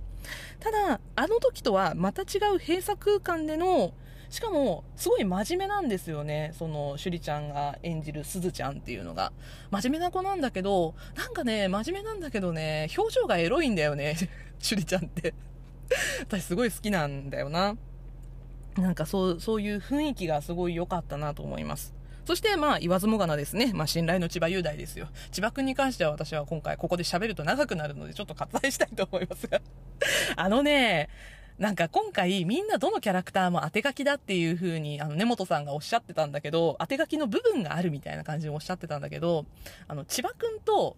[0.59, 3.93] ただあの時とはまた違う閉鎖空間での
[4.29, 6.51] しかもすごい真面目なんですよね。
[6.57, 9.31] その趣里ちゃんが演じるすずちゃんっていうのが。
[9.71, 14.15] 真面目な子なんだけどなんかね真面目なんだけどね表情がエロいんだよね
[14.61, 15.33] 趣里ちゃんって。
[16.21, 17.75] 私すごい好きなんだよな。
[18.77, 21.93] なんかそう、そういう雰囲気がすごい良かったなと思います。
[22.25, 23.71] そして、まあ、言わずもがなですね。
[23.73, 25.07] まあ、信頼の千葉雄大ですよ。
[25.31, 29.61] 千葉くんに関しては私は今回ここで喋ると長くなるので、ちょっと割愛したいと思いますが。
[30.35, 31.07] あのね、
[31.59, 39.45] なんか今回みんなどのキャラクターも当て書きだっていう風に、あの、根本さんがおっしゃってたんだけど、当て書きの部分があるみたいな感じでおっしゃってたんだけど、
[39.87, 40.97] あの、千葉くんと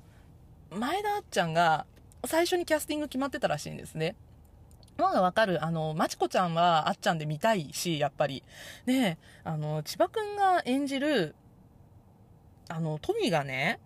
[0.72, 1.86] 前田あっちゃんが
[2.26, 4.16] 最初にキャスティング決まってたらしいんですね。
[5.04, 5.64] のがわかる。
[5.64, 8.44] あの、まちこちゃんはあっちゃんで見たいし、やっぱり。
[8.86, 11.36] で、あの、千葉くんが演じる、
[12.70, 13.80] あの、トミーがね、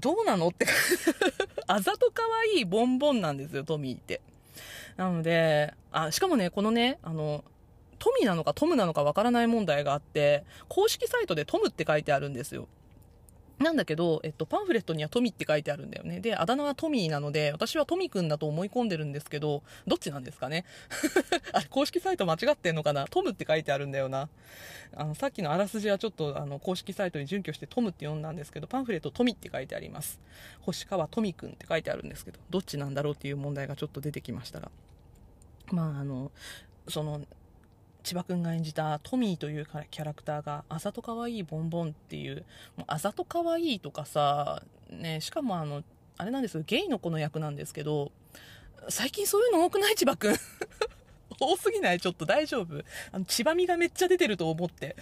[0.00, 0.48] どうなの？
[0.48, 0.66] って、
[1.66, 2.22] あざと可
[2.54, 4.20] 愛いボンボンなんですよ、トミーって。
[4.96, 7.44] なので、あ、しかもね、このね、あの、
[7.98, 12.66] トミーなのかトムなのかわからない問題があって、公式サイトでトムって書いてあるんですよ。
[13.62, 16.20] なんだけど、えっと、パンフレットにはトミって書いてあるんだよね。
[16.20, 20.64] で、あだ名はトミーなので、私はトミくんだと思い込んでるんですけど、どっちなんですかね？
[21.52, 23.06] あれ、公式サイト間違ってんのかな？
[23.06, 24.28] トムって書いてあるんだよな。
[24.94, 30.20] あの、さっきのあらすじはちょっと、あの、公式サイトに準拠してトムって呼んだんですけど、パンフレットトミって書いてあります。
[30.60, 34.70] 星川トミくんって書いてあるんですけど、どっちなんだろうっていう問題がちょっと出てきましたが。
[35.70, 36.30] まあ、あの、
[36.88, 37.22] その、
[38.02, 42.44] 千葉くんが演じたトミーというキャラクターがあざとかわいいボンボンっていう
[42.76, 45.82] もうあざとかわいいとかさ、ね、しかもあの
[46.18, 48.12] あれなんですゲイの子の役なんですけど
[48.88, 50.36] 最近そういうの多くない千葉くん？
[51.40, 52.00] 多すぎない？
[52.00, 52.84] ちょっと大丈夫？
[53.10, 54.96] あの千葉みがめっちゃ出てると思って。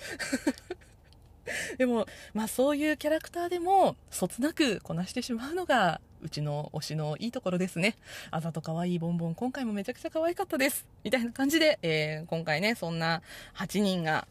[1.78, 7.96] でも、まあそういうキャラクターでも、そつなくこなしてしまうのが、うちの推しのいいところですね。
[8.30, 10.86] あざと可愛いボンボン、今回もめちゃくちゃ可愛かったです。
[11.04, 13.22] みたいな感じで、えー、今回ね、そんな
[13.56, 14.26] 8人が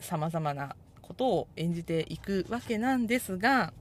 [0.00, 3.72] 様々なことを演じていくわけなんですが、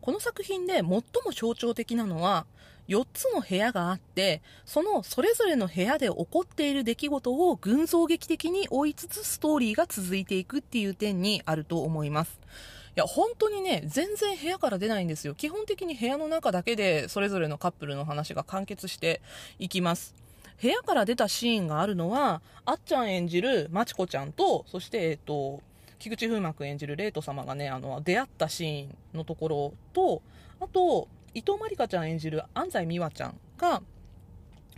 [0.00, 1.02] この作品で最も
[1.34, 2.46] 象徴的なのは、
[2.88, 12.40] 4つの部屋があって、そのそれぞれの部屋で起こっている出来事を群像劇的に追いつつストーリーが続いていくっていう点にあると思います。
[12.94, 15.34] や、本当にね、全然部屋から出ないんですよ。
[15.34, 19.20] 基本的に部屋の中だけでそれぞれのカップルの話が完結して
[19.58, 20.14] いきます。
[20.60, 25.62] 部屋から出たシーンがあるのは、あっちゃん演じるまちこちゃんと、そして、えっと、
[25.98, 30.22] 菊池風磨君演じるレイト様がね、あの、出会ったシーンのところと、
[30.60, 33.82] あと、伊藤まりかちゃん演じる安西美和ちゃんが、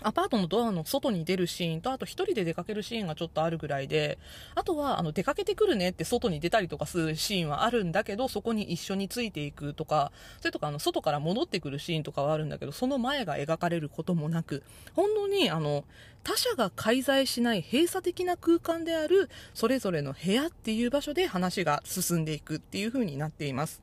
[0.05, 4.19] アパートのドアの外に出るシーンと、あと一人で出かけるシーンがちょっとあるぐらいで、
[4.55, 14.62] あとは、あの、出かけてくるねって外に出たりとかするシーンはあるんだけど、そこに一緒についていくとか、それとか、あの、外から戻ってくるシーンとかはあるんだけど、その前が描かれることもなく、
[14.95, 15.85] 本当に、あの、
[16.25, 23.83] 他者が介在しない閉鎖的な空間である、それぞれの部屋っていう場所で話が進んでいくっていう風になっています。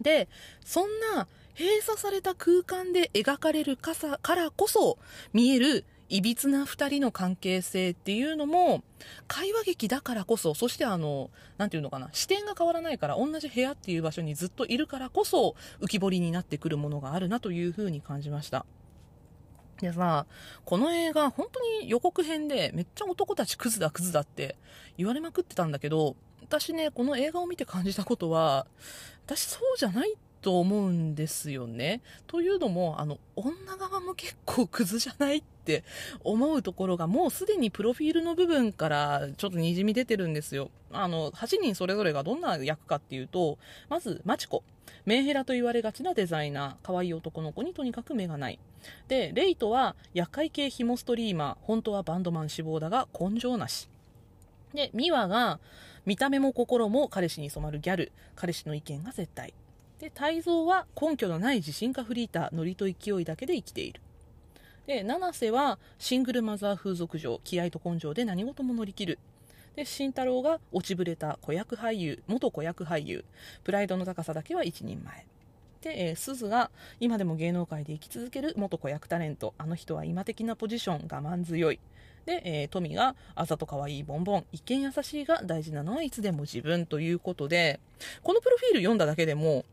[0.00, 0.28] で、
[0.64, 1.28] そんな
[1.62, 4.98] 閉鎖された空間で描かれるからこそ
[5.32, 8.82] 見えるいびつな2人の関係性っていうのも
[9.28, 18.66] 会話劇だからこそそしてあの何て言うのかな視点が変わらないから同じ部屋っていう場所にずっといるからこそ浮き彫りになってくるものがあるなというふうに感じました。
[19.80, 20.26] でさ
[20.64, 24.56] この映画本当に予告編でめっちゃ男たちクズだクズだって
[24.98, 28.66] 言われまくってたんだけど私ねこの映画を見て感じたことは
[29.26, 32.02] 私そうじゃないっと思うんですよね。
[32.26, 35.84] というのも、あの、女側も結構クズじゃないって
[36.24, 40.70] 思うところが、もうすでにプロフィールの部分からちょっとにじみ出てるんですよ。
[40.90, 43.56] あの、8人それぞれがどんな役かっていうと、
[43.88, 44.64] まず、マチコ。
[45.04, 46.86] メンヘラと言われがちなデザイナー。
[46.86, 48.58] 可愛い男の子にとにかく目がない。
[49.08, 51.56] で、レイトは、厄介系ヒモストリーマー。
[51.66, 53.88] 本当はバンドマン志望だが、根性なし。
[54.74, 55.60] で、ミワが、
[56.04, 58.12] 見た目も心も彼氏に染まるギャル。
[58.34, 59.54] 彼氏の意見が絶対。
[60.02, 62.54] で、泰造は根拠のない自信家フリーター。
[62.56, 64.00] ノリと勢いだけで生きている。
[64.84, 67.40] で、七瀬はシングルマザー風俗嬢。
[67.44, 69.20] 気合と根性で何事も乗り切る。
[69.76, 73.24] で、慎太郎が落ちぶれた子役俳優、元子役俳優。
[73.62, 75.24] プライドの高さだけは一人前。
[75.82, 79.54] で、えー、鈴が今でも芸能界で生き続ける元子役タレント。
[79.56, 81.78] あの人は今的なポジション、我慢強い。
[82.26, 87.78] で、えー、富があざと可愛いボンボン、一見優しいが大事なのはいつでも自分ということで、
[88.24, 89.64] このプロフィール読んだだけでも、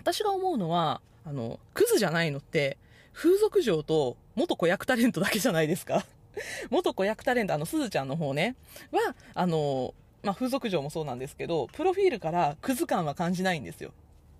[0.00, 2.78] 私が思うのは、あの、クズじゃないのって、
[3.12, 6.04] 風俗嬢と元子役タレントだけじゃないですか。
[6.70, 8.54] 元子役タレント、あの、すずちゃんの方ね、
[8.92, 13.92] は、あの、まあ、風俗嬢もそうなんですけど、プロフィールからクズ感は感じないんですよ。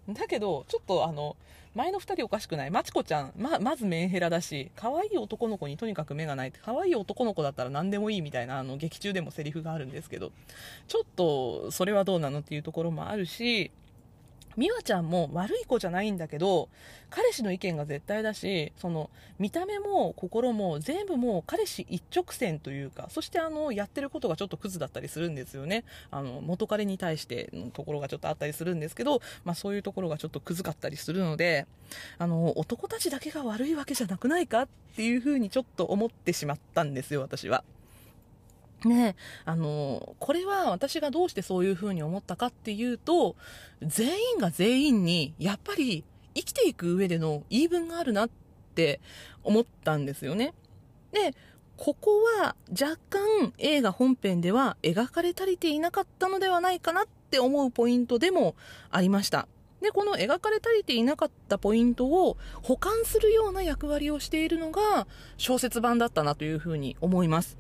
[0.09, 1.37] だけど、ちょっとあの、
[1.75, 2.71] 前の2人おかしくない？
[2.71, 6.53] まちこちゃん、ま、まずメンヘラだし、可愛い男の子にとにかく目がない。
[6.65, 10.33] 可愛い男の子だったら何でもいいみたいな、あの、劇中でもセリフがあるんですけど、
[10.89, 13.71] ちょっと、それはどうなのっていうところもあるし、
[14.59, 16.69] 美和ちゃんも悪い子じゃないんだけど、
[17.11, 25.85] 彼氏の意見が絶対だし、その、見た目も心も全部もう彼氏一直線というか、そしてあの、やってることがちょっとクズだったりするんですよね。
[26.11, 31.67] あの、元彼に対してのところがちょっとあったりするんですけど、まあそういうところがちょっとクズかったりするので、
[32.19, 37.63] あの、男たちだけが悪いわけじゃなくないかっていうふうにちょっと思ってしまったんですよ、私は。
[38.85, 43.37] ねあの、これは私がどうしてそういうふうに思ったかっていうと、
[43.83, 46.05] 全員が全員に、やっぱり
[46.35, 48.31] 生きていく上での言い分があるなっ
[48.75, 49.01] て
[49.43, 50.55] 思ったんですよね。
[51.13, 51.35] で、
[51.77, 58.57] ここは若干映画本編では描かれ足りていなかったのではないかなって思うポイントでも
[58.91, 59.47] ありました。
[59.81, 65.07] で、この描かれ足りていなかったポイントを補完するような役割をしているのが
[65.37, 67.57] 小説版だったなというふうに思います。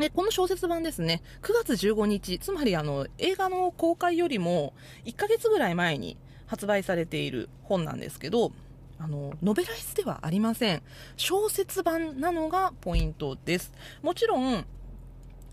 [0.00, 4.72] で、この小説版ですね、9月15日、つまりあの、映画の公開よりも
[5.04, 8.50] 1ヶ月ぐらい前に発売されている本なんですけど、
[8.98, 10.82] あの、ノベライズではありません。
[11.16, 13.72] 小説版なのがポイントです。
[14.02, 14.64] もちろん、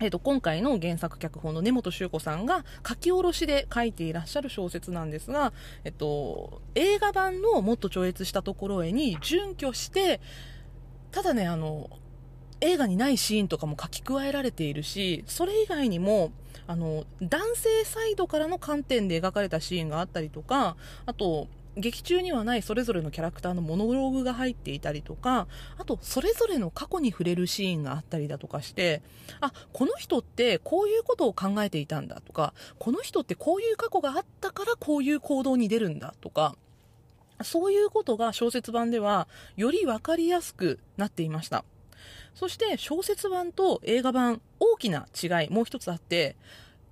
[0.00, 5.52] えっ、と、今回の原作脚本の根本修子さんが書き下ろしで書いていらっしゃる小説なんですが、
[5.84, 10.20] えっと、映画版のもっと超越したところへに準拠して、
[11.10, 11.90] ただね、あの、
[12.60, 16.32] 映画にないシーンとかも書き加えられているし、それ以外にも、
[16.66, 25.46] あの、男性サイドからの観点で描かれたシーンがあったりとか、あと、劇中にはないそれぞれのキャラクターのモノローグが入っていたりとか、
[25.78, 29.02] あと、それぞれの過去に触れるシーンがあったりだとかして、
[29.40, 36.56] あ、この人ってこういうことを考えていたんだとか、この人ってこういう過去があったからこういう行動に出るんだとか、
[37.42, 41.64] そういうことが小説版ではよりわかりやすくなっていました。
[42.38, 46.36] そして小説版と映画版、大きな違い、もう一つあって、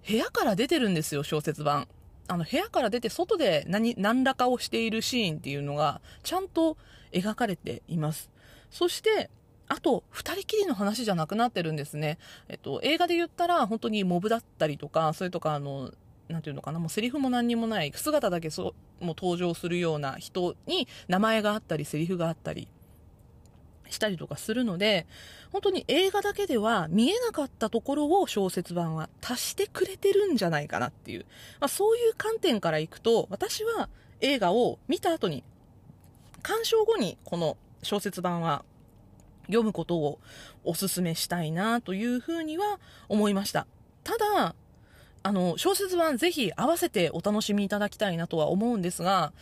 [0.04, 1.86] 部屋から出てるんですよ、小説版。
[2.26, 6.76] あの、部屋から出て外で何、何らかをしているシーンっていうのが、ちゃんと
[7.12, 8.28] 描かれています。
[8.72, 9.30] そして、
[9.68, 12.18] あと、二人きりの話じゃなくなってるんですね。
[12.48, 15.92] えっと、映画で言ったら、本当にモブだったりとか、それとか、あの、
[16.26, 22.66] なんていうのかな、もうセリフも何にもない、姿だけそう、もう登場するような人に名前があったり、セリフがあったり、
[23.90, 25.06] したりとかするので、
[25.52, 31.26] 本当に映画だけでは見えなかったところを小説版は足してくれてるんじゃないかなっていう、
[31.60, 33.88] まあ、そういう観点からいくと、私は
[34.20, 35.44] 映画を見た後に、
[36.42, 38.64] 鑑賞後にこの小説版は
[39.46, 40.18] 読むことを
[40.64, 43.66] お勧めしたいなというふうには思いました。
[44.04, 44.54] ただ、
[45.26, 49.32] あの、小説版ぜひ合わせてお楽しみいただきたいなとは思うんですが、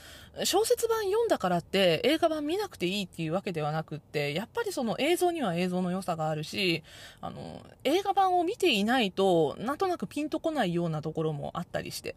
[0.44, 6.82] 小説版読んだからって映画版見なくていいっていうわけではなくって、やっぱりその映像には映像の良さがあるし、
[7.20, 12.14] あの、映画版を見ていないと、なんとなくピンとこないようなところもあったりして。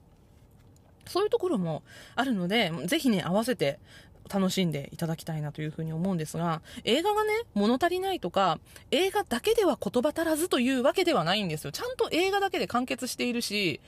[1.05, 1.84] そういうところも
[2.15, 3.80] あるので、ぜひね、合わせて
[4.28, 8.59] 楽しんでいただきたいなというふうに思うんですが、映画がね、物足りないとか、
[8.91, 11.71] 映画だけでは言葉足らずというわけではないんですよ。
[11.71, 13.80] ちゃんと映画だけで完結しているし、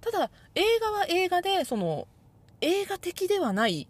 [0.00, 2.06] ただ、映画は映画で、その、
[2.60, 3.86] 映画的ではない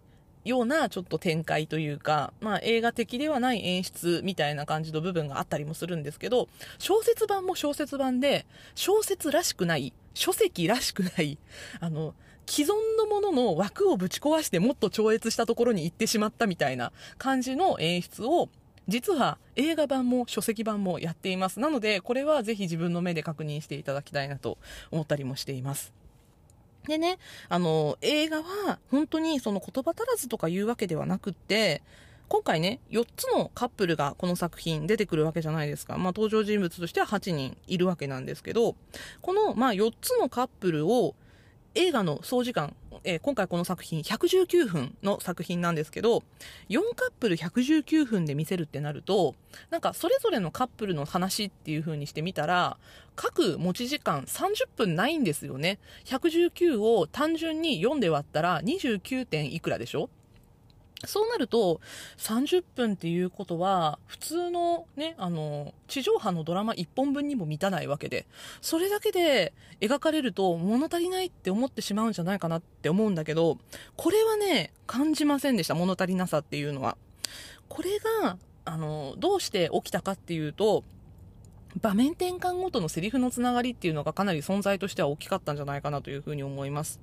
[0.46, 6.48] ようなちょっと展開というか、まあ映画的ではない演出みたいな感じの部分があったりもするんですけど、
[6.78, 11.38] 小説版も小説版で、小説らしくない、書籍らしくない、
[11.80, 12.14] あの、
[12.47, 18.49] 既存のものの枠をぶち壊してもっと超越したところに行ってしまったみたいな感じの演出を
[18.88, 24.59] 実は映画版も書籍版もやっていますなのでこれはぜひ自分の目で確認していただきたいなと
[24.92, 25.92] 思ったりもしています
[26.86, 27.18] でね、
[27.49, 31.82] あの、映画は本当にその言葉足らずとかいうわけではなくって、
[32.28, 35.97] 今回ね、4つのカップルがこの作品出てくるわけじゃないですか。
[35.97, 38.74] まあ登場人物としては8人いるわけなんですけど、
[39.20, 41.14] このまあ4つのカップルを
[41.76, 42.74] 映画の総時間、
[43.04, 46.22] えー、今回この作品119分の作品なんですけど、
[46.70, 49.34] 4カップル119分で見せるってなると、
[49.70, 52.78] なんかそれぞれのカップルの話っていう風にしてみたら、
[53.14, 55.78] 各持ち時間30分ないんですよね。
[56.06, 59.26] 119を単純に4で割ったら 29.
[59.26, 60.08] 点いくらでしょ？
[61.05, 61.80] そうなると、
[62.16, 68.26] 30分っていうことは、普通のね、あの、地上波のドラマ1本分にも満たないわけで、
[68.62, 73.59] それだけで描かれると物足りないって思ってしまうんじゃないかなって思うんだけど、
[73.97, 76.97] これはね、感じませんでした、物足りなさっていうのは。
[77.68, 80.82] これが、あの、どうして起きたかっていうと、
[81.82, 87.01] 場面転換ごとのセリフのつながりっていうのがかなり存在としては大きかったんじゃないかなというふうに思います。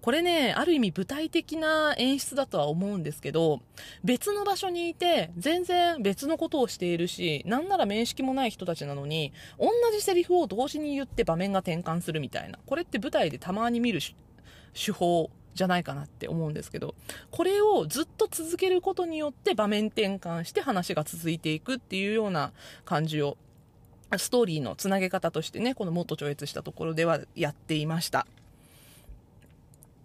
[0.00, 3.60] これね、ある意味具体的な演出だとは思うんですけど、
[4.04, 12.58] 別の場所にいて、全然別のことをしているし、なんなら面識もない人たちなのに、同じセリフを同時に言って場面が転換するみたいな。
[12.64, 14.00] これって舞台でたまに見る
[14.72, 16.94] 手法じゃないかなって思うんですけど、
[17.32, 22.52] これをずっと続けることによって場面転換して話が続いていくっていうような
[22.84, 23.36] 感じを、
[24.16, 28.26] ストーリーのつなげ方としてね、このもっと超越したところではやっていました。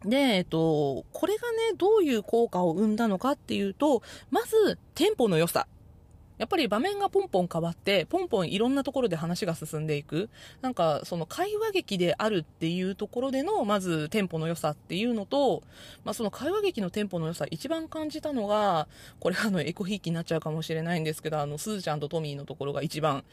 [0.06, 5.68] で、えっと、これがね、どういう効果を生んだのかっていうと、まず、テンポの良さ。
[6.44, 10.30] やっぱり場面がポンポン変わって、ポンポンいろんなところで話が進んでいく。
[10.62, 15.64] なんか、その会話劇であるっていうところでの、まずテンポの良さっていうのと、
[16.04, 18.90] まあその会話劇のテンポの良さ、一番感じたのが、
[19.22, 23.24] これあの、エコひいきになっちゃうかもしれないんですけど、あの、すずちゃんとトミーのところが一番、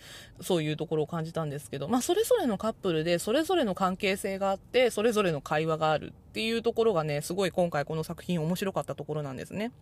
[0.41, 9.73] そういうところを感じたんですけど、まあそれぞれのカップルで、それぞれの関係性があって、それぞれの会話があるっていうところがね、すごい今回この作品面白かったところなんですね。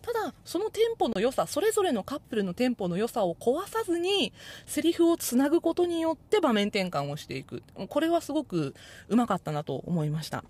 [0.00, 4.32] ただ、そのテンポの良さ、それぞれのカップルのテンの良さを壊さずに、
[4.66, 7.64] セリフをつなぐことによって場面転換をしていく。
[7.88, 8.74] これはすごく
[9.08, 10.44] うまかったなと思いました。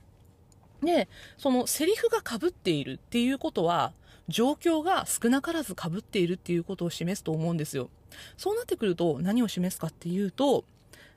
[0.83, 1.09] で、
[1.39, 3.93] そのセリフが被っているっていうことは、
[4.29, 7.89] 状況が少なからず被っているっていうことを示すと思うんですよ。
[8.37, 10.65] そうなってくると何を示すかっていうと、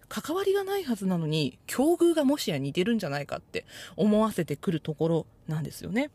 [0.08, 6.12] 関わりがないはずなのに、境遇がもしや似てるんじゃないかって思わせてくるところなんですよね。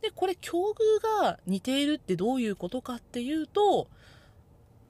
[0.00, 3.88] で、これ境遇が似ているってどういうことかっていうと、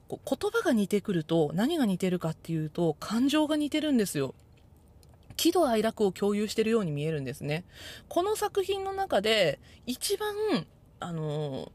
[0.09, 4.33] 言葉が似てくると何が似てるかっていうと感情が似てるんですよ。
[5.35, 7.63] 喜怒哀楽を共有してるように見えるんですね。
[8.09, 10.33] この作品の中で一番、
[10.99, 11.71] あの、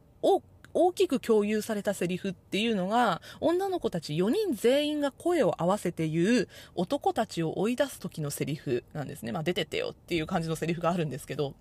[0.74, 9.32] 大きく共有されたセリフっていうのが、女の子たち4人全員が声を合わせて言う男たちを追い出す時のセリフなんですね。
[9.32, 11.54] まあ出てってよっていう感じのセリフがあるんですけど、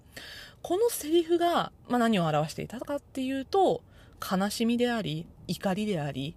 [0.61, 3.84] このセリフが、まあ何を表していたかっていうと、
[4.19, 6.36] 悲しみであり、怒りであり、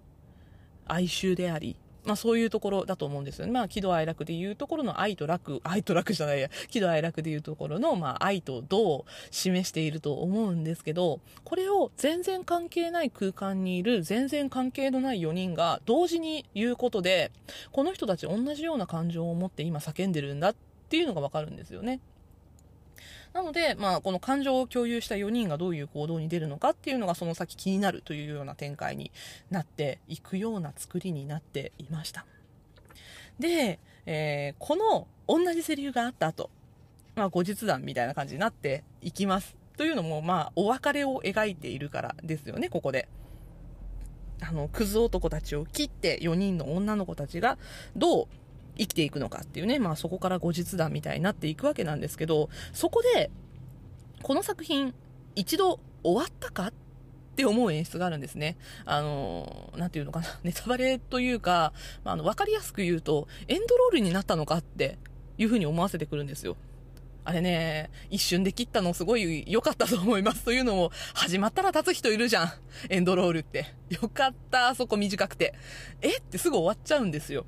[0.87, 1.75] 哀愁であり、
[2.05, 3.51] まあそういうところだと思うんですよね。
[3.51, 17.31] まあ喜怒哀楽でいうところの愛と楽、愛と楽じゃないや、喜怒哀楽でいうところの、まあ愛と度を示していると思うんですけど、これを全然関係ない空間にいる、全然関係のない4人が同時に言うことで、
[17.71, 20.55] この人たち同じような感情を持って今叫んでるんだっ
[20.89, 21.99] ていうのがわかるんですよね。
[23.35, 29.11] なので、まあ、この感情を共有した4人がどういう行動に出るのかっていうのがその先気になるというような展開に
[29.51, 32.25] なっていくような作りになっていました。
[33.37, 36.49] で、えー、この同じセリフがあった後、
[37.15, 39.57] まあ、後日談みたいな感じになっていきます。
[39.75, 43.09] というのも、まあ、お別れを描いているからですよね、ここで。
[44.39, 47.57] あの、クズ男たちを切って4人の女の子たちが
[47.97, 48.27] どう
[48.77, 53.31] 生きていくのかっていうね、まあそこから後日談みたいになっていくわけなんですけど、そこで、
[54.21, 54.93] この作品、
[55.35, 56.73] 一度終わったかっ
[57.35, 58.57] て思う演出があるんですね。
[58.85, 61.73] あの、なんていうのかな、 ネタバレというか、
[62.03, 64.97] まあ、あの、わかりやすく言うと、エンドロールになったのかって
[65.37, 66.55] いうふうに思わせてくるんですよ。
[67.27, 70.43] あれね、一瞬で切ったのすごい良かったと思います。
[70.43, 72.53] というのも、始まったら立つ人いるじゃん。
[72.89, 73.73] エンドロールって。
[73.89, 75.55] よかった、あそこ短くて。
[76.01, 76.17] え？
[76.17, 77.47] ってすぐ終わっちゃうんですよ。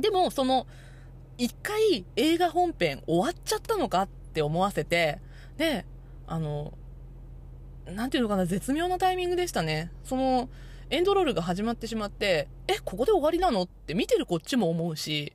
[0.00, 0.66] でも、その、
[1.38, 5.20] 一回映画本編終わっちゃったのかって思わせて、
[5.56, 5.86] で、
[6.26, 6.72] あの、
[7.86, 9.90] なんていうのかな、絶妙なタイミングでしたね。
[10.04, 10.48] その、
[10.90, 15.32] エンドロールが始まってしまって、え、ここで終わりなのって見てるこっちも思うし、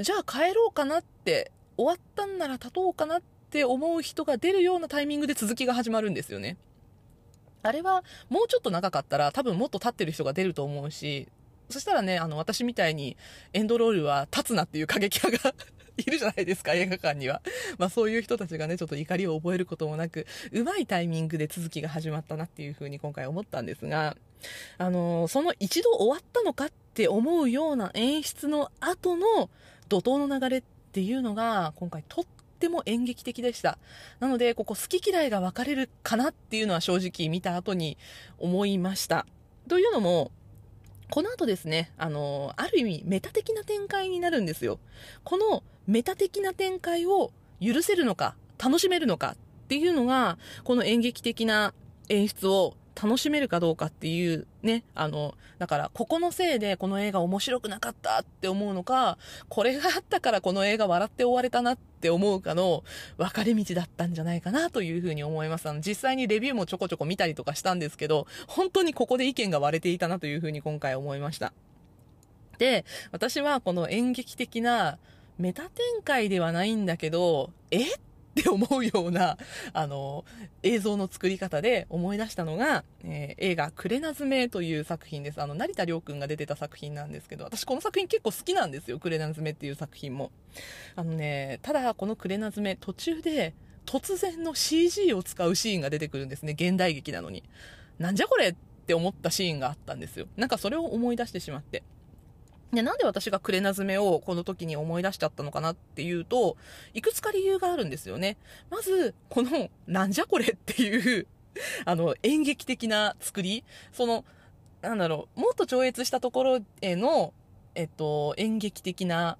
[0.00, 6.56] じゃあ帰ろうかなって、終わったんなら立とうかなって思う人が出るようなタイミングで続きが始まるんですよね。
[7.62, 11.28] あれはもうちょっと長かったら多分もっと立ってる人が出ると思うし、
[11.68, 13.16] そしたらね、あの、私みたいに
[13.52, 15.54] エンドロールは立つなっていう過激派が
[15.96, 17.42] いるじゃないですか、映画館には。
[17.78, 24.16] まあそういう人たちがね、ちょっと怒りを覚えることもなく、うまいタイミングで続きが始まったなっていうふうに今回思ったんですが、
[24.78, 29.50] あのその一度終わったのかって思うような演出の後の
[29.88, 30.62] 怒涛の流れっ
[30.92, 32.24] ていうのが、今回とっ
[32.58, 33.78] ても演劇的でした。
[34.20, 37.96] なので、ここ好き嫌いが分かれるかなっていうのは正直見た後に
[38.38, 39.26] 思いました。
[39.68, 40.30] というのも、
[41.10, 44.78] この後ですね、あの、ある意味メタ的な展開になるんですよ。
[45.24, 51.74] このメタ的な展開を許せるのか、楽しめるのかっていうのが、この演劇的な
[52.08, 59.18] 演出を楽しめるかどうかっていうね、あの、だから、ここのせいでこの映画面白くなかったって思うのか、
[59.48, 62.84] これがあったからこの映画笑って終われたなって思うかの
[63.18, 65.68] 分かれ道だったんじゃないかなというふうに思います。
[65.68, 71.52] あの、実際にレビューもちょこちょこ見たりとかしたんですけど、本当にここで意見が割れていたなというふうに今回思いました。
[72.58, 74.98] で、私はこの演劇的な
[75.38, 77.98] メタ展開ではないんだけど、えっ
[78.38, 79.38] って思うような、
[79.72, 80.24] あの、
[80.62, 85.40] 映像の作り方で思い出したのが、えー、映画、クレナズメという作品です。
[85.40, 90.30] あの、成田凌くんが出てた作品なんですけど、私この作品結構好きなんですよ、クレナズメっていう作品も。
[90.94, 93.54] あのね、ただこのクレナズメ、途中で
[93.86, 97.42] 突然の CG を使うシーンが出てくるんですね、現代劇なのに。
[97.98, 98.54] なんじゃこれっ
[98.86, 100.26] て思ったシーンがあったんですよ。
[100.36, 101.82] なんかそれを思い出してしまって。
[102.76, 106.56] で、なんで私がクレナズメをこの時に思い出しちゃったのかなっていうと、
[106.94, 108.36] いくつか理由があるんですよね。
[108.70, 111.26] まず、この、なんじゃこれっていう
[111.84, 114.24] あの、演劇的な作り、その、
[114.82, 117.32] なんだろう、もっと超越したところへの、
[117.74, 119.38] えっと、演劇的な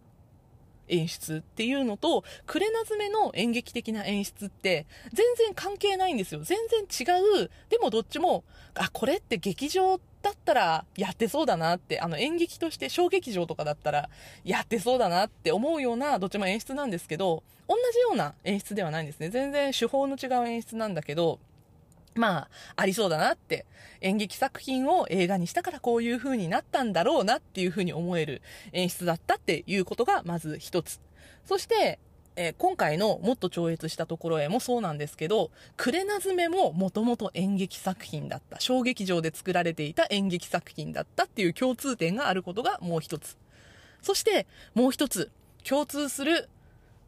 [0.88, 6.40] 演出っていうのと、クレナズメの演劇的な演出って、全然関係ないんですよ。
[6.42, 7.50] 全然違う。
[7.68, 14.10] でもどっちも、あ、これって劇場だったらやってそうだなって、あの演劇として小劇場とかだったら
[14.44, 19.30] やってそうだなって思うようなどっちも演出なんですけど、同じような演出ではないんですね。
[19.30, 21.38] 全然手法の違う演出なんだけど、
[22.16, 23.66] まあ、ありそうだなって、
[24.00, 31.00] 演劇作品を映画にしたからこういう風になったんだろうなっていう風に思える演出だったっていうことがまず一つ。
[31.44, 32.00] そして、
[32.36, 38.60] えー、今回のもっと超越したところへもそうなんですけど、クレナズメももともと演劇作品だった。
[38.60, 43.36] 小劇場で作られていた演劇作品だったっていう共通点があることがもう一つ。
[44.02, 45.30] そしてもう一つ、
[45.64, 46.48] 共通する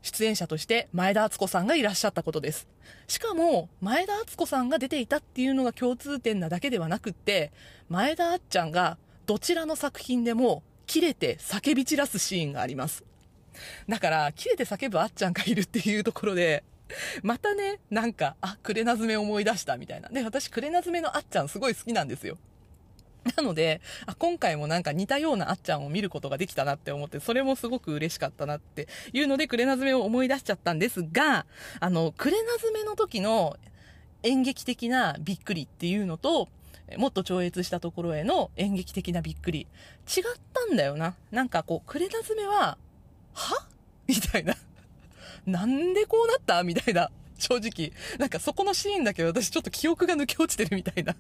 [0.03, 2.67] 出演者として前田敦子さんがいらっしゃったことです。
[3.07, 7.53] しかも、前田敦子さんが出ていたっていうのが共通点なだけではなくって、
[7.91, 13.08] 前田あっちゃんがどちらの作品でも切れて叫び散らすシーンがあります。
[13.89, 16.65] だから、切れて叫ぶあっちゃんがいるっていうところで、
[17.23, 20.09] またね、なんか、あ、クレナズメ思い出したみたいな。
[20.09, 22.39] で、私、クレナズメのあっちゃんすごい好きなんですよ。
[23.37, 31.47] なのであ、今回もなんか似たようなあっちゃんを見ることができたなって思って、それもすごく嬉しかったなっていうので、クレナズメを思い出しちゃったんですが、
[31.81, 33.57] あの、クレナズメの時の
[34.23, 36.49] 演劇的なびっくりっていうのと、
[36.97, 39.67] もっと超越したところへの演劇的なびっくり、
[40.07, 41.15] 違ったんだよな。
[41.31, 42.79] なんかこう、クレナズメは、
[43.39, 43.67] は？
[44.07, 44.55] みたいな。
[45.47, 46.63] なんでこうなった？
[46.63, 47.11] みたいな。
[47.39, 47.93] 正直。
[48.19, 51.15] なんかそこのシーンだけど私ちょっと記憶が抜け落ちてるみたいな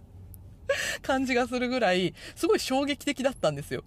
[1.02, 3.84] 感じがするぐらい、すごい衝撃的だったんですよ。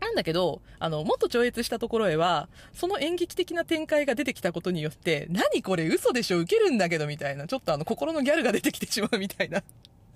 [0.00, 6.38] なんだけど、あの、もっと超越したところへは、その演劇的な展開が出てきたことによって、何これ嘘でしょ？
[6.38, 9.62] 受けるんだけどみたいな、ちょっとあの、心のギャルが出てきてしまうみたいな。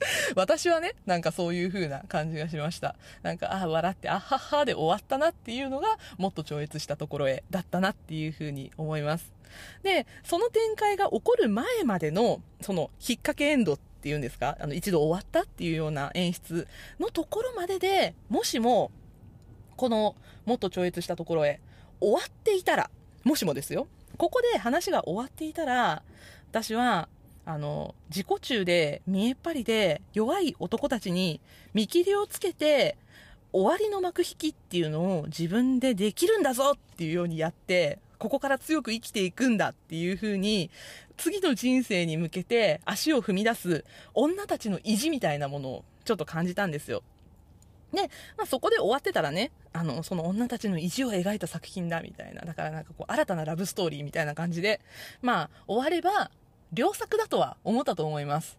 [0.37, 2.97] 私はね、なんかそういう風な感じがしました。
[3.23, 9.33] なんか、あ、笑って、あははで終わったなっていうのが、もっと超越したところへだったなっていう風に思います。
[9.83, 16.67] で、その展開が起こる前までの、その、引っ掛けエンドっていうんですか、あの、一度終わったっていうような演出
[16.99, 18.91] のところまでで、もしも、
[19.77, 21.61] この、もっと超越したところへ
[22.01, 22.91] 終わっていたら、
[23.25, 23.87] もしもですよ、
[24.17, 26.03] ここで話が終わっていたら、
[26.51, 27.09] 私は、
[27.45, 31.41] あの、自己中で見えっ張りで弱い男たちに
[31.75, 32.97] 見切りをつけて、
[33.53, 40.71] 終わりの幕引きっていうのを自分でできるんだぞっていうようにやって、ここから強く生きていくんだっていう風に、
[41.17, 43.85] 次の人生に向けて足を踏み出す
[44.15, 47.03] 女たちの意地みたいなものをちょっと感じたんですよ。
[47.93, 54.81] で、まあ、そこで終わってたらね、あの、その女たちの意地を描いた作品だみたいな、だからなんかこう、新たなラブストーリーみたいな感じで、
[55.21, 56.31] まあ、終われば、
[56.75, 58.59] 良作だとは思ったと思います。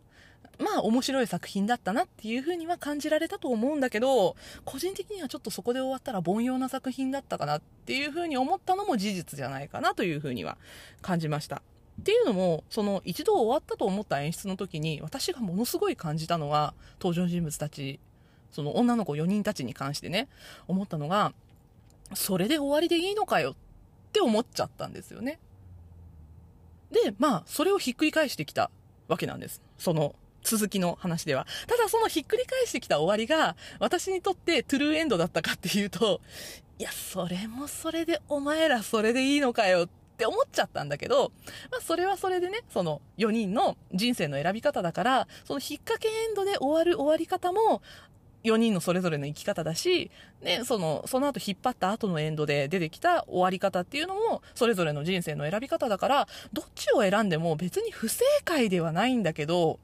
[0.59, 4.36] まあ面白い作品だったなっていう風には感じられたと思うんだけど、
[4.66, 10.57] 個人的にはちょっとそこで終わったら凡庸な作品だったかなっていう風に思ったのも事実じゃないかなという風には
[11.01, 11.64] 感じました。
[12.01, 17.99] っていうのも、その一度終わったと思った演出の時に、私がものすごい感じたのは、登場人物たち、
[18.51, 20.28] その女の子4人たちに関してね、
[20.68, 21.34] 思ったのが、
[22.14, 23.55] それで終わりでいいのかよっ
[24.11, 25.39] て思っちゃったんですよね。
[26.94, 28.72] で、まあ、それをひっくり返してきた
[29.10, 29.62] わけなんです。
[29.78, 31.48] その続きの話では。
[31.68, 36.22] ただそのひっくり返してきた終わりが、私にとってトゥルーエンドだったかっていうと、
[36.80, 41.32] いや、それもそれでお前らそれでいいのかよって思っちゃったんだけど、
[41.72, 47.82] まあそれはそれでね、その4人の人生の選び方だから、その引っ掛けエンドで終わる終わり方も、
[48.44, 59.80] 4人のそれぞれの生き方だし、ね、その、その後引っ張った後のエンドで出てきた終わり方っていうのも、それぞれの人生の選び方だから、どっちを選んでも別に不正解ではないんだけど、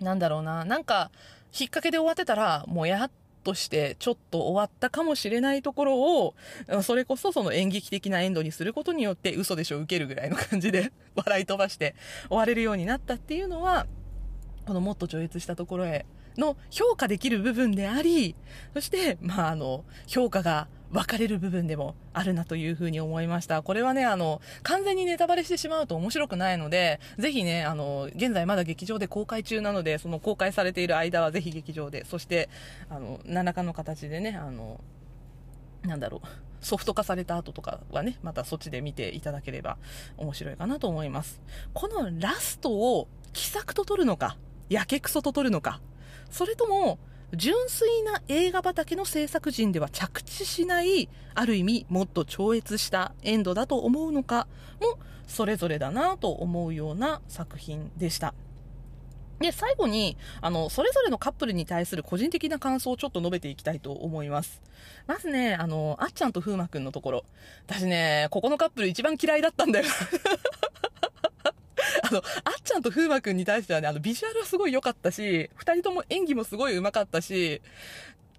[0.00, 1.10] なんだろうな、なんか、
[1.52, 3.10] 引っ掛けで終わってたら、もやっ
[3.44, 6.34] としてちょっと終わったかもしれないところを、
[6.82, 11.94] それこそその演劇的なエンドにすることによって嘘でしょ受けるぐらいの感じで笑い飛ばして
[12.28, 13.86] 終われるようになったっていうのは、
[14.66, 16.06] このもっと超越したところへ
[16.36, 18.34] の評価できる部分であり、
[18.74, 23.62] そして、まあ、あの、評価が分かれる部分でもあるなというふうに思いました。
[23.62, 32.48] これはね、あの、完全にネタバレしてしまうと面白くないので、ぜひね、あの、現在まだ劇場で公開中なので、その公開されている間はぜひ劇場で、そして、
[32.88, 34.80] あの、何らかの形でね、あの、
[35.82, 39.76] なんだろう、ソフト化された後とかはね、またそっちで見ていただければ
[40.16, 41.42] 面白いかなと思います。
[41.72, 44.36] このラストを奇策と取るのか、
[44.68, 45.80] やけくそと取るのか、
[46.34, 46.98] それとも、
[47.32, 54.48] 純粋な映画畑の制作陣では着地しない、ある意味もっと超越したエンドだと思うのか
[54.80, 58.34] も、それぞれだなと思うような作品でした。
[59.38, 64.60] で、最後に、あの、それぞれのカップルに対する個人的な感想をちょっと述べていきたいと思います。
[65.06, 67.24] まずね、あの、あっちゃんと風磨くんのところ。
[67.68, 69.86] 私ね、ここのカップル一番嫌いだったんだよ。
[72.02, 72.24] あの、あっ
[72.62, 77.60] ちゃんと風磨くんに対してはね、あの、ビジュアルはすごい良かったし、二人とも演技もすごい上手かったし、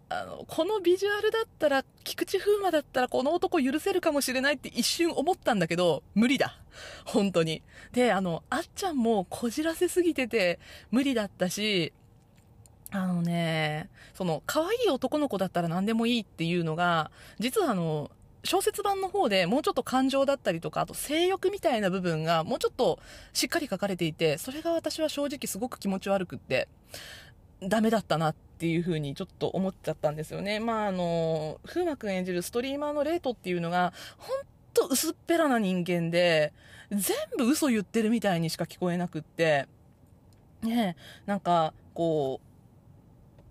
[0.09, 6.59] あの、このビジュアルだったら、菊池風磨だったらこの男許せるかもしれないって一瞬思ったんだけど、無理だ。
[7.05, 7.63] 本当に。
[7.91, 10.59] で、あの、あっちゃんもこじらせすぎてて
[10.91, 11.91] 無理だったし、
[12.91, 18.11] あのね、その、可愛い男の子だったら何でもいいっていうのが、実はあの、
[18.45, 22.99] 小説版の方でもうちょっと感情だったりとか、あと性欲みたいな部分がもうちょっと
[23.33, 26.67] しっかり書かれていて、それが私は正直すごく気持ち悪くって、
[27.61, 30.59] ダメだったなっていう風にちょっと思っちゃったんですよね。
[30.59, 34.37] まああの、風磨くん演じるストリーマーのレートっていうのが、ほん
[34.73, 36.53] と薄っぺらな人間で、
[36.91, 39.67] 全部嘘言ってるみたいにしか聞こえなくって、
[40.61, 42.44] ねなんか、こう、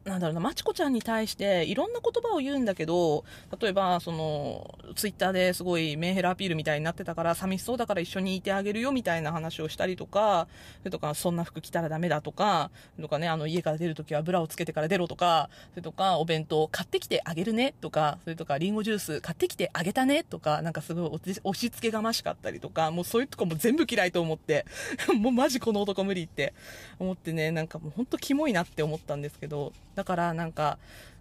[0.05, 3.25] なんだろうな、まちこちゃんに対していろんな言葉を言うんだけど、
[3.59, 10.47] 例えば、その、ツイッターですごいメンヘラアピールみたいになってたから、寂しそうだから一緒にいてあげるよみたいな話をしたりとか、
[10.81, 24.67] それとか、そんな服着たらダメだとか、とかね、あの、家から出るときはブラをつけてから出ろとか、それとか、お弁当買ってきてあげるねとか、それとか、リンゴジュース買ってきてあげたねとか、なんかすごい押し付けがましかったりとか、もうそういうとこも全部嫌いと思って、
[25.19, 26.53] もうマジこの男無理って
[26.99, 30.79] 思ってね、なんかもうほんとキモいなって思ったんですけど、だからなんか、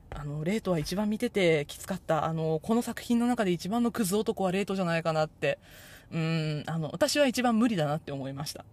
[0.09, 2.25] あの、レートは一番見ててきつかった。
[2.25, 5.59] あの、この作品の中で一番のクズ男はレートじゃないかなって、
[6.11, 8.63] うん、あの、私は一番無理だなって思いました。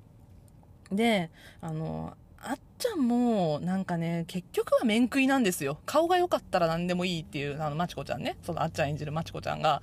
[0.92, 1.30] で、
[1.60, 5.78] あの、あっちゃんも、なんかね、結局は面食いなんですよ。
[5.86, 8.36] 顔が良かったら何でもいいっていう、あの、まちこちゃんね。
[8.42, 9.82] そのあっちゃん演じるまちこちゃんが、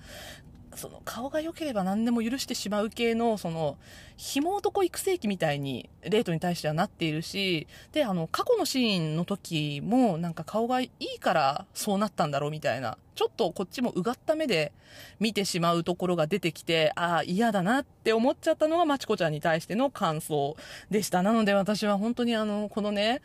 [0.76, 3.78] その顔が良ければ何でも許してしまう系の、その、
[4.18, 14.72] 紐男育成期みたいに、レートに対してはなっているし、で、あの、過去のシーンの時も、なんか顔がいいからそうなったんだろうみたいな、ちょっとこっちもうがった目で
[15.20, 20.55] 見てしまうところが出てきて、ああ、嫌だなって思っちゃったのがまちこちゃんに対しての感想
[20.89, 21.22] でした。
[21.22, 23.22] なので私は本当にあの、このね、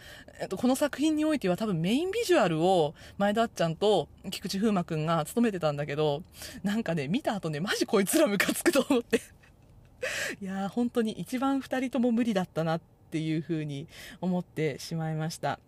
[0.56, 6.22] この作品においては多分メインビジュアルを前田あっちゃんと菊池風磨くんが務めてたんだけど、
[6.62, 9.22] なんかね、見た後ね、マジこいつらムカつくと思って
[10.40, 12.80] いやー、本当に一番二人とも無理だったなっ
[13.10, 13.86] ていう風に
[14.20, 15.58] 思ってしまいました。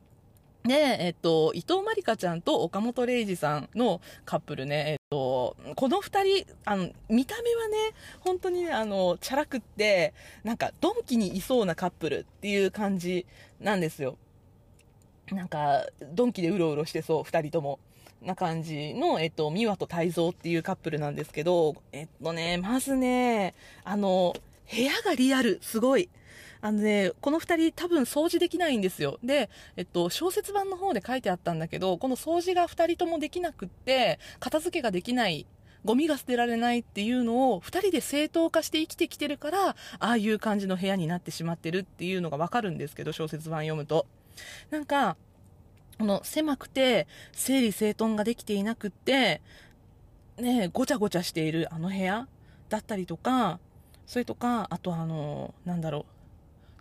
[0.65, 7.77] で、えっと、伊藤まりかちゃんと岡本玲二さんのカップルね、えっと、この二人、あの、見た目はね、
[8.21, 13.27] 本当にね、あの、チャラくって、なんか、ドンキにいそうなカップルっていう感じ
[13.61, 14.17] なんですよ。
[15.33, 17.79] なんか、ドンキでうろうろしてそう、二人とも。
[18.25, 23.55] な感じの、えっと、美和と泰造っていうカップルなんですけど、えっとね、まずね、
[23.85, 24.35] あの、
[24.71, 26.09] 部屋がリアル、すごい。
[26.61, 29.19] あのね、この二人多分掃除できないんですよ。
[29.23, 35.47] で、えっと、小説版の方で書いてあったんだけど、この掃除が二人ともできなくって、片付けができない
[35.85, 44.07] ゴミが捨てられないっていうのを2人で正当化して生きてきてるからああいう感じの部屋になってしまってるっていうのがわかるんですけど小説版読むと
[44.71, 45.17] なんか
[45.99, 49.41] この狭くて整理整頓ができていなくって
[50.39, 52.27] ねごちゃごちゃしているあの部屋
[52.69, 53.61] だったりとか
[54.07, 56.05] それとかあとあのなんだろう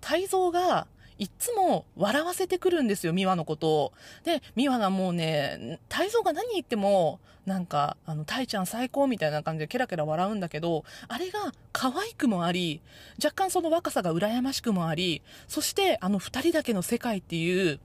[0.02, 0.88] 泰造が
[1.20, 3.94] いっつも笑わせてくるんですよ、美和のことを。
[4.24, 12.82] で、美和がもうね、泰造が何言っても、なんか、あの、タイちゃん最高みたいな感じでケラケラ笑うんだけど、あれが可愛くもあり、
[13.24, 17.80] 若干その若さが羨ましくもあり、そしてあの二人だけの世界っていう、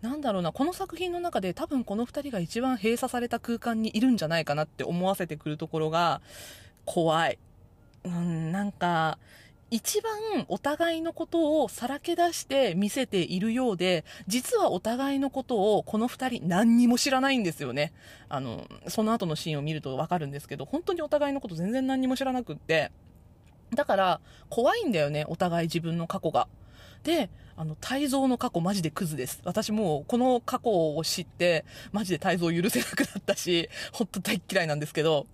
[0.00, 6.20] なんだろうな、この作品の中で多分この二人が一番閉鎖された空間にいるんじゃないかなって思わせてくるところが、
[6.84, 7.38] 怖い。
[8.04, 9.18] うん、なんか、
[9.72, 10.12] 一番
[10.48, 17.94] お互いのことをさらけ出して見せているようで、実はお互いのことをこの2人何にも知らないんですよね。
[18.28, 22.92] あの、その後のシーンを見るとわかるんですけど、本当にお互いのこと全然何にも知らなくって。
[23.74, 24.20] だから、
[24.50, 26.48] 怖いんだよね、お互い自分の過去が。
[27.02, 29.40] で、あの、泰造の過去マジでクズです。
[29.44, 35.26] 私もうこの過去を知って、マジで泰造許せなくなったし、 ほんと大嫌いなんですけど、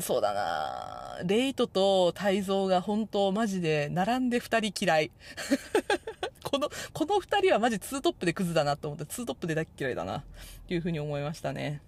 [0.00, 5.10] そうだなレイトと泰造が本当マジで並んで二人嫌い。
[6.44, 10.24] この、この二人はマジツートップでクズだなと思って、ツートップで大嫌いだな、っ
[10.68, 11.82] ていうふうに思いましたね。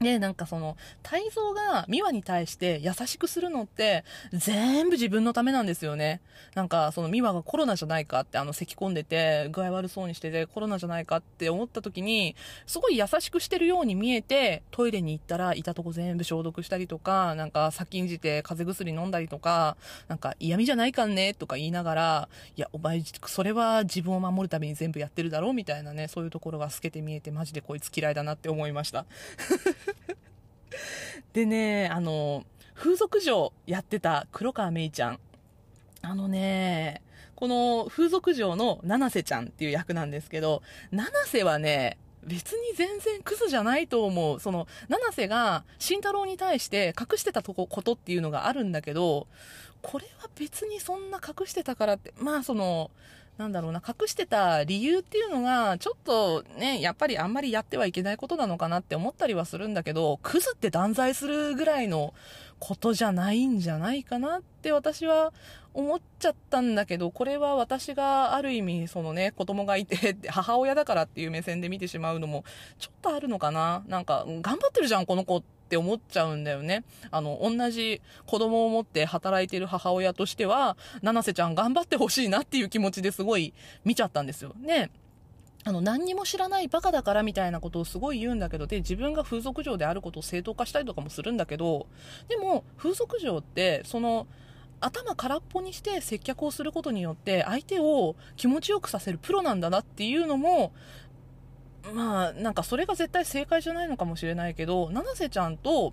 [0.00, 6.20] で、なんかその、泰造が美和に対して優しくするのって、全部自分のためなんですよね。
[6.54, 12.36] なんか、その美和がコロナじゃないかって、あの、咳込んでて、具合悪そうにしてて、コロナじゃないかって思った時に、
[12.66, 19.78] すごい優しくしてるように見えて、トイレに行ったら、いたとこ全部消毒したりとか、なんか、先んじて風邪薬飲んだりとか、
[20.08, 29.06] なんか、嫌味じゃないかんね、とか言いながら、いや、お前、それは自分を守るために全部やってるだろうみたいなね、そういうところが透けて見えて、マジでこいつ嫌いだなって思いました。
[31.32, 35.20] でね、あの、風俗嬢やってた黒川芽衣ちゃん。
[36.02, 37.02] あのね、
[37.34, 44.40] この風俗嬢の七瀬ちゃんっていう役なんですけど、七瀬はね、別に全然クズじゃないと思う。
[44.40, 49.26] その、七瀬が慎太郎に対して隠してたとこ、ことっていうのがあるんだけど、
[49.82, 52.90] これは別にそんな隠してたからって、まあその、
[53.38, 62.14] なんだろうな、隠してた理由っていうのが、ちょっとね、やっぱりあんまりやってはいけないことなのかなって思ったりはするんだけど、クズって断罪するぐらいの
[62.58, 65.34] ことじゃないんじゃないかなって私は
[65.74, 72.44] 思っちゃったんだけど、これは私がある意味、そのね、子供がいて、 母親だからっていう目線で見てしまうのも、
[72.78, 73.82] ちょっとあるのかな。
[73.86, 76.84] なんか、頑張ってるじゃん、この子っって思っちゃうんだよね。
[77.10, 83.52] あの、同じ子供を持って働いてる母親としては、七瀬ちゃん頑張ってほしいなっていう気持ちですごい
[83.84, 84.52] 見ちゃったんですよ。
[84.60, 84.90] ね。
[85.64, 91.88] あの、何にも知らないバカだからみたいなことをすごい言うんだけど、で、自分が風俗嬢であることを正当化したりとかもするんだけど、
[92.28, 94.28] でも、風俗嬢って、その、
[94.80, 100.72] 頭空っぽにして接客をすることによって相手を気持ちよくさせるプロなんだなっていうのも
[101.92, 105.92] まあ、なんかそれが絶対正解じゃないのかもしれないけど、七瀬ちゃんと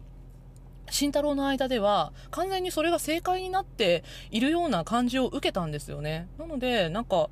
[0.89, 6.27] 慎太郎の間では完全にそれが正解になっているような感じを受けたんですよね。
[6.37, 7.29] なので、なんか、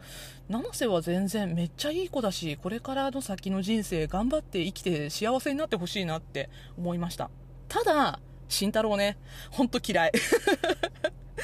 [0.49, 7.29] 七瀬は全然めっちゃいい子だし、これからの先の人生頑張って生きて幸せになってほしいなって思いました。
[7.67, 9.17] ただ、慎太郎ね、
[9.49, 10.11] ほんと嫌い。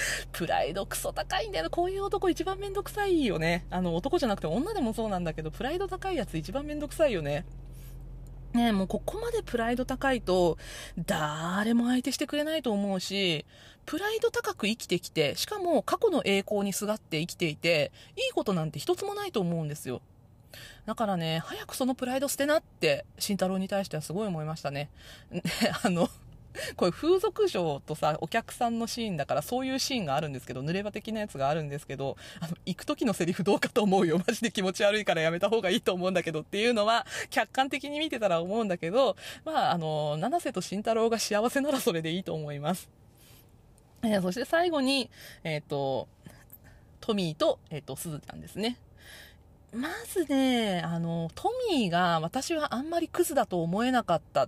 [0.32, 3.66] プライドクソ高いんだよこういう男一番めんどくさいよね。
[3.70, 7.46] あの、男じゃなくて女でもそうなんだけど、プライド高いやつ一番めんどくさいよね。
[8.54, 10.58] ねもうここまでプライド高いと、
[11.06, 13.46] 誰も相手してくれないと思うし、
[13.86, 20.02] プライド高く生きてきて、しかも過去の栄光にすがって生きていて、いいことなんて一つもないと思うんですよ。
[20.86, 24.90] だからね、早くそのプライド捨てなって、慎太郎に対してはすごい思いましたね。
[25.84, 26.10] あの、
[26.76, 34.18] これ風俗嬢とさ、お客さんのシーンだからそういうシーンがあるんですけど、濡れ場的なやつがあるんですけど、あの、行く時のセリフどうかと思うよ。
[34.26, 42.90] マジで気持ち悪いからやめた方がいいと思うんだけどっていうのは、客観的に見てたら思うんだけど、まあ、あの、七瀬と慎太郎が幸せならそれでいいと思います。
[44.04, 45.10] えー、そして最後に、
[45.44, 46.08] えっ、ー、と、
[47.02, 48.78] トミーと、えっ、ー、と、すずちゃんですね。
[49.74, 54.48] まずね、あの、トミーが私はあんまりクズだと思えなかった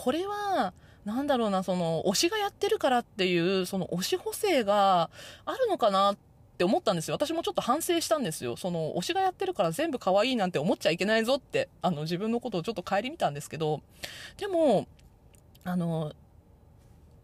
[0.00, 0.72] これは、
[1.04, 5.10] なんだろうな、その、推しがやってるからっていう、その推し補正が
[5.44, 6.16] あるのかなっ
[6.56, 7.16] て思ったんですよ。
[7.16, 8.56] 私もちょっと反省したんですよ。
[8.56, 13.82] その、推しがやってるから全部可愛いなんて思っちゃいけないぞって、あの、自分のことをちょっと顧みたんですけど、
[14.38, 14.86] でも、
[15.64, 16.14] あの、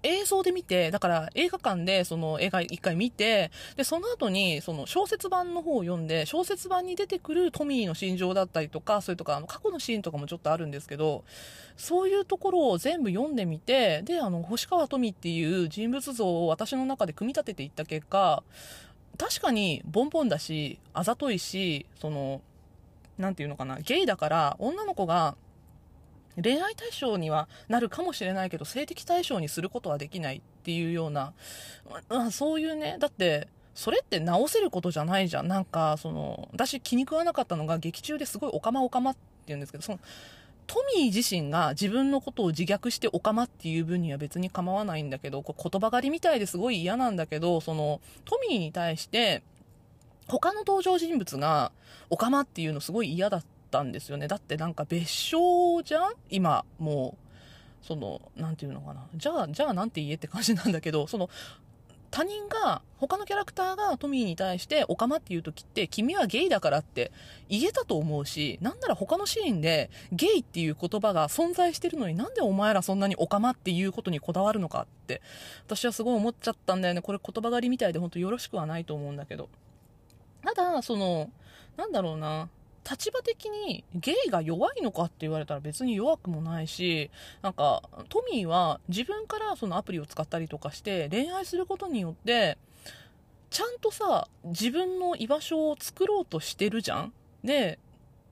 [0.07, 11.25] 映像で見て、だから映画館でその映画一回見て、で、その後にその小説版の方を読んで、小説版に出てくるトミーの心情だったりとか、それとかあの過去のシーンとかもちょっとあるんですけど、
[11.77, 18.43] そういうところを全部読んでみて、で、あの、星川トミーっていう人物像を私の中で組み立てていった結果、
[19.19, 22.41] 確かにボンボンだし、あざといし、その、
[23.19, 25.37] なんていうのかな、ゲイだから女の子が
[26.43, 31.33] 恋愛対象にはなるかもしれないけど、性的対象にすることはできないっていうような、
[32.09, 35.49] まあ、そういうね、だって、それって直せることじゃないじゃん。
[35.49, 39.99] なんか、その、私気に食わなかったのが劇中ですごいオカマオカマって言うんですけど、その、
[40.67, 49.43] トミー自身が自分のことを自虐してオカマっていう分には別に構わないんだけど、これ言葉狩りみたいですごい嫌なんだけど、その、トミーに対して、
[50.27, 51.71] 他の登場人物が
[52.11, 54.29] オカマっていうのすごい嫌だったんですよね。
[54.29, 56.13] だってなんか別称じゃん？
[56.31, 57.17] 今、も
[57.83, 59.07] う、その、なんていうのかな。
[59.15, 61.31] じゃあ、じゃあなんて言えって感じなんだけど、その、
[62.11, 67.13] 他人が、他のキャラクターがトミーに対して、オカマっていう時って、君はゲイだからって
[67.49, 75.21] 言えたと思うし、なんなら他のシーンで、ゲイっていう言葉が存在してるのになんでお前らそんなにオカマっていうことにこだわるのかって、
[75.67, 77.03] 私はすごい思っちゃったんだよね。
[77.03, 79.51] これ言葉狩りみたいで本当よろしくはないと思うんだけど。
[80.43, 81.31] ただ、その、
[81.77, 82.49] なんだろうな。
[82.89, 87.11] 立場的にゲイが弱いのかって言われたら別に弱くもないし、
[87.43, 92.59] なんか、トミーは自分からそのアプリを使ったりとかして恋愛することによって、
[93.51, 97.13] ちゃんとさ、自分の居場所を作ろうとしてるじゃん。
[97.43, 97.79] で、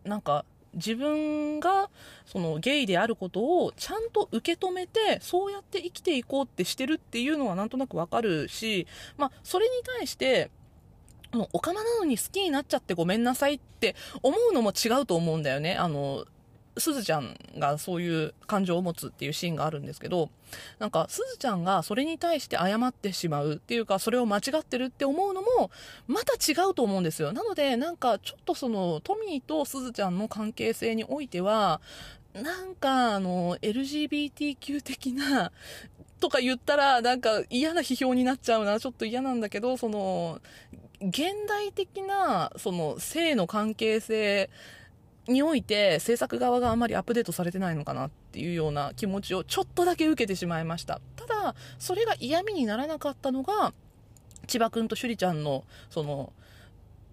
[0.05, 0.45] なんか、
[0.75, 1.89] 自分が
[2.27, 8.87] そのゲイであることをちゃんと受け止めてそうやって生きていこうってしてるっていうのはなんとなくわかるし、
[9.17, 10.51] まあ、それに対して
[11.35, 15.77] もうおかまなのに好きになっちゃってごめんなさいって思うのも違うと思うんだよね。
[15.77, 16.25] あの、
[16.77, 20.31] すずちゃんがそういう感情を持つっていうシーンがあるんですけど、
[20.79, 25.71] なんか、すずちゃんがそれに対して謝ってしまうっていうか、それを間違ってるって思うのも、
[26.07, 27.33] また違うと思うんですよ。
[27.33, 31.81] なので、なんか、ちょっとその、トミーとすずちゃんの関係性においては、
[32.35, 35.53] なんか、あの、LGBTQ 的な、
[36.19, 40.41] とか言ったら、なんか嫌な批評になっちゃうな、ちょっと嫌なんだけど、その、
[41.09, 44.49] 現代的な、その、性の関係性
[45.29, 51.01] において、制作側があまりアップデートされてないのかなっていうような気持ちをちょっとだけ受けてしまいました。
[51.17, 53.75] ただ、それが嫌味にならなかったのが、
[54.47, 56.33] 千葉くんと趣里ちゃんの、その、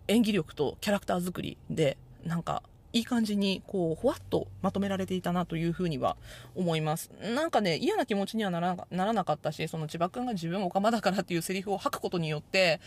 [0.07, 2.63] 演技力とキャラクター作りで、なんか、
[2.93, 6.17] いい感じに、こう、ほわっとまとめられていたなというふうには
[6.55, 7.09] 思います。
[7.21, 12.81] なんかね、嫌な気持ちにはならなかったし、その千葉くんが自分オカマだからっていうセリフを吐くことによって、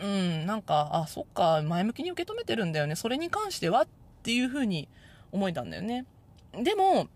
[0.00, 2.96] うん、なんか、あ、そっか、前向きに受け止めてるんだよね。
[2.96, 3.88] それに関してはっ
[4.22, 4.88] ていうふうに
[5.32, 6.06] 思えたんだよね。
[6.54, 7.08] でも、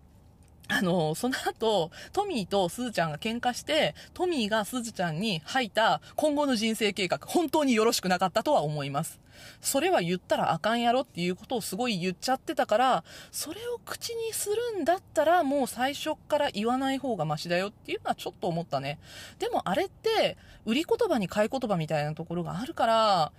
[0.69, 9.21] あの、その後、トミーとスズちゃんが喧嘩して、トミーがスズちゃんに吐いた今後の人生計画、本当によろしくなかったとは思います。
[9.61, 18.99] それは言ったらあかんやろっていうことをすごい言っちゃってたから、それを口にするんだったらもう最初から言わない方がマシだよっていうのはちょっと思ったね。
[19.39, 23.33] でもあれって、売り言葉に買い言葉みたいなところがあるから、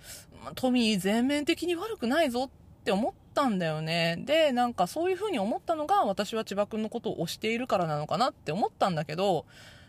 [0.54, 2.50] トミー全面的に悪くないぞっ
[2.84, 4.16] て思ってたんだよね。
[4.18, 9.46] で、なんかそういう風に思ったのが私は千葉くんのことを推しているからなのかなって思ったんだけど、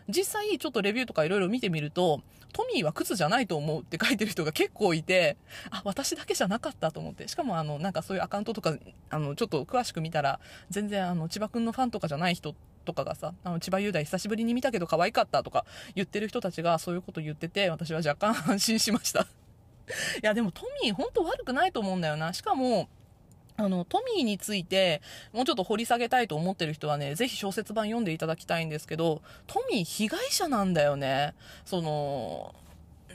[0.08, 2.22] 実際ちょっとレビューとかいろいろ見てみると、
[2.52, 5.36] トミーは靴じゃないと思うって書いてる人が結構いて、
[5.70, 7.26] あ、私だけじゃなかったと思って。
[7.28, 8.76] しかもあの、なんかそういうアカウントとか、
[9.08, 19.22] あの、ちょっと詳しく見たら、全然あの、千葉くんのファンとかじゃない人とかがさ、あの、千葉雄大久しぶりに見たけど可愛かったとか言ってる人たちがそういうこと言ってて、私は若干 安心しました。
[19.22, 19.26] い
[20.22, 22.32] や、でもトミー本当悪くないと思うんだよな。
[22.32, 22.88] しかも、
[23.60, 25.02] あの、トミーについて、
[25.32, 31.34] もうちょっと掘り下げたいと思ってる人はね、ぜひ小説版読んでいただきたいんですけど、トミー被害者なんだよね。
[31.66, 32.54] その、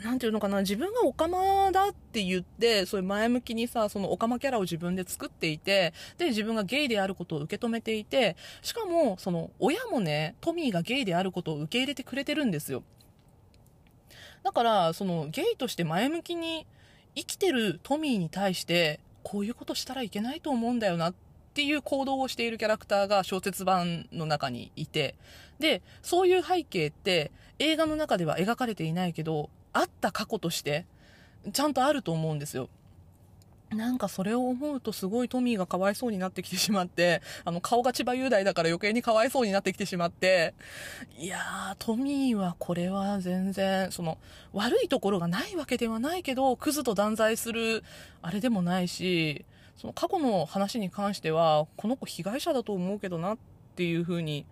[0.03, 12.83] なんていうのかな、自分がオカマだって言って、そういう前向きにさ、そのオカマキャラを自分で作っていて、で、自分がゲイであることを受け止めていて、しかも、その、親もね、トミーがゲイであることを受け入れてくれてるんですよ。
[14.43, 16.67] だから、その、ゲイとして前向きに
[17.15, 21.13] 生きてるトミーに対して、こういうことしたらいけないと思うんだよなっ
[21.55, 25.15] ていう行動をしているキャラクターが小説版の中にいて、
[25.57, 30.85] で、そういう背景って映画の中では描かれていないけど、あった過去として
[31.51, 32.69] ちゃんとあると思うんですよ。
[33.71, 40.53] なんかそれを思うとすごいトミーがかわいそうになってきてしまって、 あの顔が千葉雄大だから余計にかわいそうになってきてしまって、
[41.17, 44.17] いやー、トミーはこれは全然、その、
[44.53, 47.83] 悪いところがないわけではないけど、クズと断罪する、
[48.21, 49.45] あれでもないし、
[49.77, 53.37] その過去の話に関しては、この子被害者だと思うけどなっ
[53.75, 54.45] ていうふうに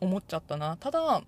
[0.00, 0.76] 思っちゃったな。
[0.76, 1.22] ただ、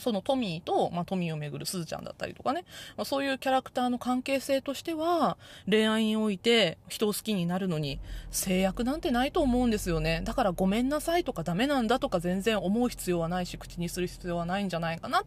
[0.00, 2.64] そのトミーと、まあ、トミーをめぐるすずちゃんだったりとかね、
[2.96, 5.36] まあ、そういうキャラクターの関係性としては、
[5.68, 10.22] 恋愛において人を好きになるのに制約なんてないと思うんですよね。
[10.24, 15.24] だからごめんなさいとかダメなんだとか全然思う必要はないし、口にする必要はないんじゃないかなっ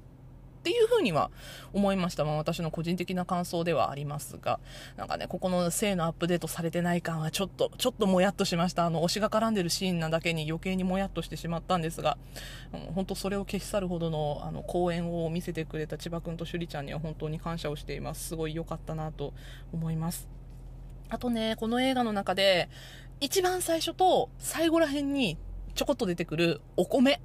[0.64, 1.30] っていうふうには
[1.74, 2.24] 思いました。
[2.24, 4.62] まあ私の個人的な感想ではありますが、
[4.96, 8.86] なんかね、ここの性のアップデートされてない感はちょっと、ちょっともやっとしました。
[8.86, 12.18] あの、推しが絡んでるシーンなだけに余計にもやっとしてしまったんですが、
[12.96, 18.30] 本当それを消し去るほどの、あの、公演を見せてくれた千葉くんと趣里ちゃんには本当に感謝をしています。
[18.30, 19.34] すごい良かったなと
[19.74, 20.30] 思います。
[21.10, 22.70] あとね、この映画の中で、
[23.20, 25.38] 一番最初と最後ら辺に
[25.76, 27.20] ちょこっと出てくるお米。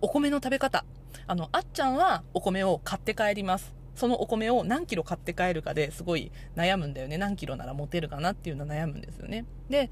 [0.00, 0.84] お米の食べ方。
[1.26, 3.74] あの、あっちゃんはお米を買って帰ります。
[3.94, 7.18] そのお米を何キロ買って帰るかですごい悩むんだよね。
[7.18, 9.44] 何キロなら持てるかなっていうのは悩むんですよね。
[9.68, 9.90] で、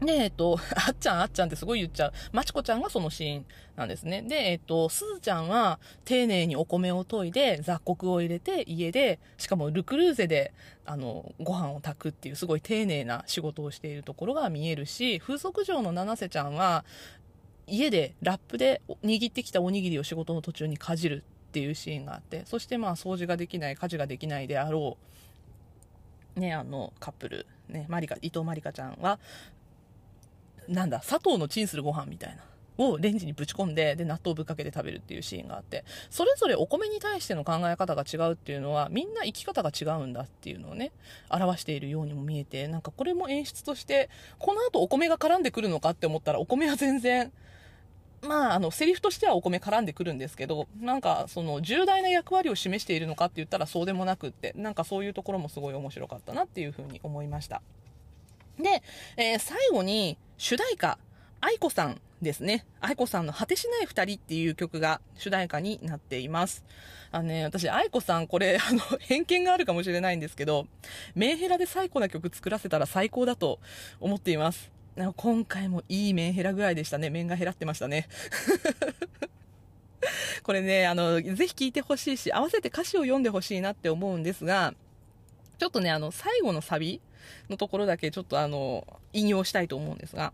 [0.00, 2.12] で、えっと、 あっちゃん、あっちゃんってすごい言っちゃう。
[2.32, 3.46] まちこちゃんがそのシーン
[3.76, 4.22] なんですね。
[4.22, 10.52] で、えっと、すずちゃんは丁寧にお米を研いで雑穀を入れて家で、しかもルクルーゼで、
[10.84, 16.84] あの、ご飯を炊くっていうすごい丁寧な仕事をしているところが見えるし、風俗嬢の七瀬ちゃんは、
[17.68, 24.96] 家でラップで握ってきたおにぎりを仕事の途中にかじるっていうシーンがあってそしてまあ掃除ができない家事ができないであろ
[26.36, 29.18] うねあのカップルねマリカ伊藤まりかちゃんは
[30.68, 32.42] なんだ砂糖のチンするご飯みたいな
[32.78, 40.92] をレンジにぶち込んでで納豆ぶっかけて食べるっていうシーンがあってそれぞれお米に対しての考え方が違うっていうのはみんな生き方が違うんだっていうのをね
[41.28, 44.08] 表しているようにも見えてなんかこれも演出として
[44.38, 47.32] この後お米が絡んでくるのかって思ったらお米は全然
[48.22, 57.62] まあ、あの、セリフとしてはお米絡んでくるんですけど、なんか、その、重大な役割を示しているのかって言ったらそうでもなくって、なんかそういうところもすごい面白かったなっていうふうに思いました。
[58.58, 58.82] で、
[59.16, 60.98] えー、最後に、主題歌、
[61.40, 62.66] 愛子さんですね。
[62.80, 66.64] 愛子さんの果てしない二人っていう曲が主題歌になっています。
[67.12, 70.66] あのね、私、愛子さん、これ、 あの、偏見があるかもしれないんですけど、
[71.14, 73.60] メンヘラで最高な曲作らせたら最高だと
[74.00, 74.77] 思っています。
[75.16, 77.10] 今回もいい麺減らぐらいでしたね。
[77.10, 78.08] 麺が減らってましたね。
[80.42, 84.74] これね、あの、ぜひ聴いてほしいし、合わせて歌詞を読んでほしいなって思うんですが、
[85.58, 87.00] ちょっとね、あの、最後のサビ
[87.48, 90.32] のところだけちょっとあの、引用したいと思うんですが、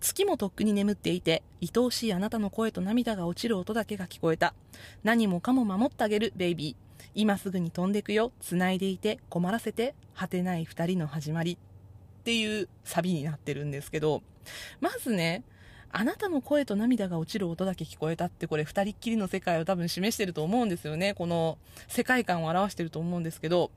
[0.00, 4.54] 月もとっくに眠っていて、愛おしいあなたの声と涙が落ちる音だけが聞こえた。
[5.04, 7.06] 何もかも守ってあげる、ベイビー。
[7.14, 8.32] 今すぐに飛んでくよ。
[8.40, 11.58] 繋いでいて、困らせて、果てない二人の始まり。
[12.22, 14.22] っていうサビになってるんですけど、
[14.80, 15.42] まずね、
[15.90, 21.14] あなたの声と涙が落ちる音だけ聞こえたってこれ二人っきりの世界を多分示してると思うんですよね。
[21.14, 21.58] この
[21.88, 23.72] 世界観を表してると思うんですけど、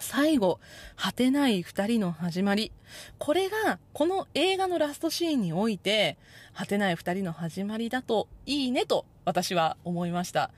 [0.00, 0.60] 最後、
[0.96, 2.72] 果てない二人の始まり。
[3.18, 6.18] これが、この映画のラストシーンにおいて、
[6.54, 10.50] 果てない二人の始まりだといいねと私は思いました。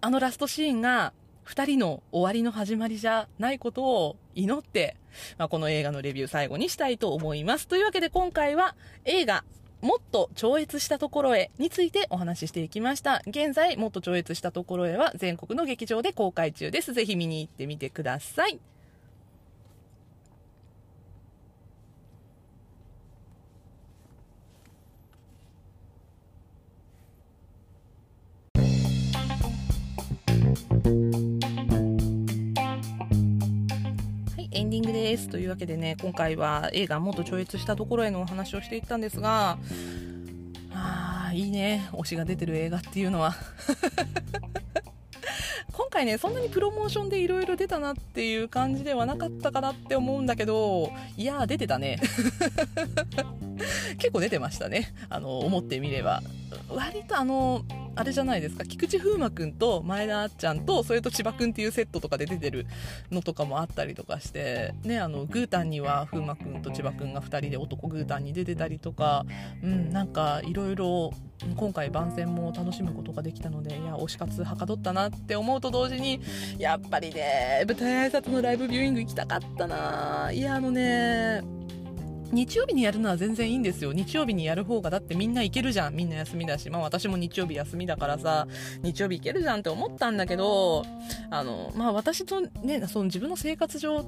[0.00, 1.12] あのラストシーンが、
[1.44, 4.96] 二人の終わりの始まりじゃないことを祈って、
[5.38, 7.68] まあ、この映画のレビュー最後にしたいと思います。
[7.68, 8.74] というわけで今回は
[9.04, 9.44] 映画
[9.80, 13.22] もっと超越したところへについてお話ししていきました。
[13.26, 16.92] 現在、もっと超越したところへは全国の劇場で公開中です。
[16.92, 18.60] ぜひ見に行ってみてください。
[34.52, 35.28] エンディングです。
[35.28, 39.58] というわけでね今回は映画もっと超越したところへのお話をしていったんですが
[40.72, 41.88] あいいね。
[41.92, 43.34] 推しが出てる映画っていうのは。
[46.00, 52.00] 回ねそんなにプロモーションでいろいろ出たなっていう感じではなかったかなって思うんだけどいやー出てたね。
[53.98, 54.94] 結構出てましたね。
[55.10, 56.22] あの思ってみれば。
[56.68, 57.62] 割とあの
[57.94, 58.64] あれじゃないですか。
[58.64, 62.66] 菊池風磨くんと前田あっちゃんとそれと千葉くんっていうセットとかで出てる
[63.10, 64.74] のとかもあったりとかして。
[64.84, 69.26] ねあのグータンには風磨くんと千葉くんが2人で男グータンに出てたりとか。
[69.62, 71.12] うんなんかいろいろ
[71.56, 76.20] 今回番宣も楽しむことができたのでいや推し活はかどったなって思うと同時に
[76.58, 81.42] やっぱりね舞台挨拶のライブビューイング行きたかったないやあのね
[82.32, 83.92] 日曜日にやるのは全然いいんですよ。
[83.92, 85.96] 日曜日にやる方がだってみんな行けるじゃん。
[85.96, 86.70] みんな休みだし。
[86.70, 88.46] まあ私も日曜日休みだからさ、
[88.82, 90.84] 日曜日行けるじゃんって思ったんだけど、
[91.30, 94.04] あの、まあ私とね、その自分の生活上、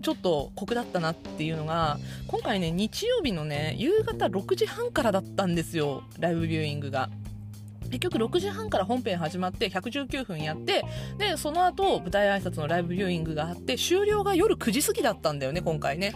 [0.00, 6.02] ちょっと酷だったなっていうのが、今回ね、日曜日のね、夕方6時半からだったんですよ。
[6.18, 7.10] ライブビューイングが。
[7.90, 10.84] 結局6時半から本編始まって119分やって
[11.18, 16.14] でその後舞台挨拶のライブビューイングがあって終了が夜9時過ぎだったんだよね今回ね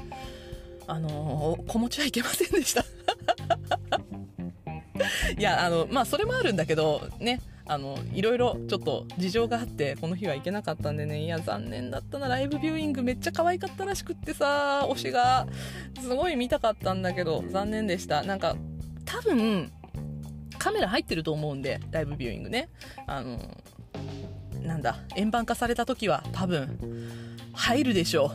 [0.86, 2.84] あのー、子持ちはいけませんでした
[5.36, 12.28] いやあのまあそれもあるんだけどねあのいろいろちょっと事情があってこの日は行けなかったんでねいや残念だったな。
[12.28, 15.46] ライブビューイングめっちゃ可愛かったらしくってさ推しが。
[16.00, 18.22] すごい見たかったんだけど残念でした。
[18.22, 18.56] なんか
[19.04, 19.72] 多分
[20.58, 22.68] カメラ入ってると思うんでライブビューイングね。
[23.06, 23.38] あの
[24.62, 26.78] なんだ円盤化された時は多分
[27.52, 28.32] 入るでしょ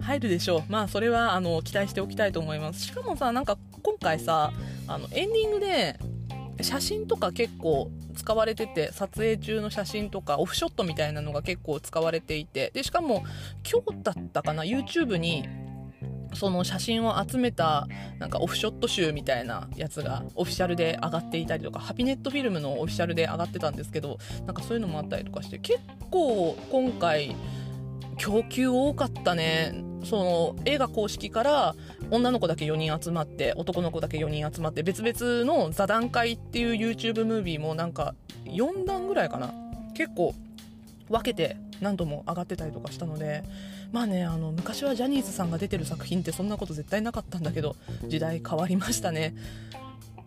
[0.00, 0.02] う。
[0.02, 0.62] 入るでしょう。
[0.68, 2.84] まあそれはあの期待しておきたいと思います。
[2.84, 4.52] しかもさなんか今回さ
[4.86, 5.98] あのエンディングで
[6.60, 13.24] 写真とか結構使われてて撮影中の写真とかオフショットみたいなのが結構使われていてでしかも
[13.70, 15.46] 今日だったかな YouTube に
[16.34, 17.88] その写真を集めた
[18.18, 25.80] なんかオフショット集みたいなやつがオフィシャルで上がっていたりとかハピネットフィルムのオフィシャルで上がってたんですけどなんかそういうのもあったりとかして結
[26.10, 27.34] 構今回
[28.18, 29.74] 供給多かったね。
[30.08, 31.74] その映画公式から
[32.10, 38.14] 女の子だけ4人集まって男の子だけ4人集まって別々の座談会っていう YouTube ムービーもなんか
[38.44, 39.52] 4段ぐらいかな。
[39.94, 40.34] 結構
[41.08, 43.44] 分けて何度も上がってたりとかしたので
[43.92, 47.76] まあねあの昔はジャニーズさんが出てる作品ってそんなこと絶対なかったんだけど
[48.08, 49.34] 時代変わりましたね。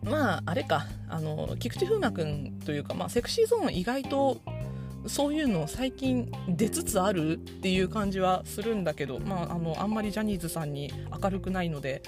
[0.02, 0.86] まああれか。
[1.08, 4.40] あの菊池風磨君というか、まあ、セクシーゾーン意外と
[5.06, 12.02] そういうの最近出つつあるっていう感じはするんだけど、まあ、あのあんまりジャニーズさんに明るくないので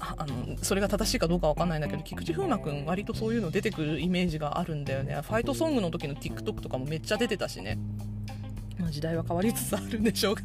[0.00, 5.14] あのそれが正しいかどうかわかんないんだけど菊池風磨君割とそういうの出てくるイメージがあるんだよね。
[5.22, 7.78] ファイトソングの時の TikTok とかもめっちゃ出てたしね、
[8.78, 10.42] まあ、時代は変わりつつあるんでしょうが。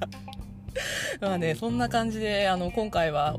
[1.22, 3.38] まあねそんな感じであの今回は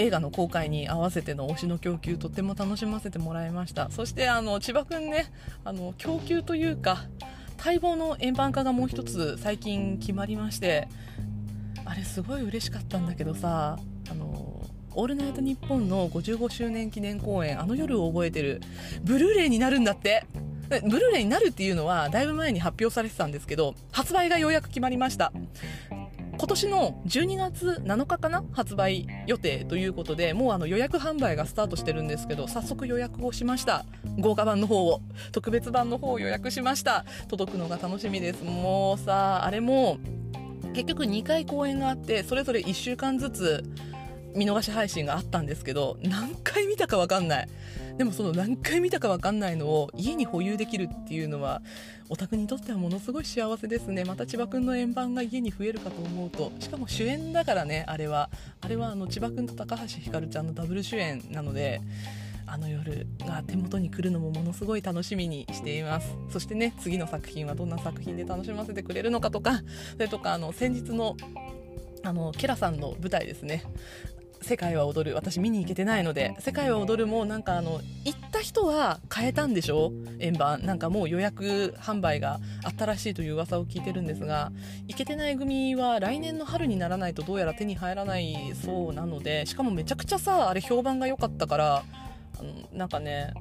[0.00, 3.90] 映画の公開に合わせての推しの供給とっても楽しませてもらいました。
[3.90, 5.26] そしてあの千葉くんね
[5.62, 7.04] あの供給というか
[7.62, 10.88] 待望の円盤化がもう一つ最近決まりまして
[11.84, 13.78] あれすごい嬉しかったんだけどさ
[14.10, 18.62] あの「オールナイトニッポン」の55周年記念公演あの夜を覚えてる
[19.04, 20.24] ブルーレイになるんだって。
[20.70, 25.32] ブルーレイになるっていうのはだいぶ前に発表されてたんですけど発売がようやく決まりました。
[26.40, 33.84] 今年の12月7日かな発売予定ということでもうあの予約販売がスタートしてるんですけど早速予約をしました。
[34.18, 35.02] 豪華版の方を
[35.32, 37.04] 特別版の方を予約しました。
[37.28, 38.42] 届くのが楽しみです。
[38.42, 39.98] もうさあれも
[40.72, 43.62] 結局2回公演があってそれぞれ1週間ずつ
[44.34, 47.48] 見逃し配信があったんですけど何回見たか分かんない。
[48.00, 51.60] でもその何回見たか分かんないのを家に保有できるっていうのは
[52.08, 54.06] オタクにとってはものすごい幸せですね。
[54.06, 58.30] また千葉くんの円盤が家に増えるかと思うとしかも主演だからねあれは
[58.62, 61.82] あれはあの千葉くんと高橋ひかるちゃんのダブル主演なので
[62.46, 66.16] あの夜が手元に来るのもものすごい楽しみにしています。
[66.30, 69.60] そしてね次の作品はどんな作品で楽しませてくれるのかとか
[69.92, 71.18] それとかあの先日の
[72.02, 73.62] あのケラさんの舞台ですね。
[74.42, 75.14] 世界は踊る。
[75.16, 79.92] 私見に行けてないので世界は踊るもなんかあの行った人は変えたんでしょ？
[80.18, 80.64] 円盤。
[80.64, 84.50] なんかもう予約販売があったらしいという噂を聞いてるんですが
[84.88, 91.84] 行けてない組は来年の春にならないとどうやら手に入らないそうなのでしかもめちゃくちゃさあれ評判が良かったから
[92.38, 93.34] あのなんかね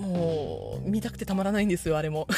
[0.00, 2.26] もう見たくてたまらないんですよあれも。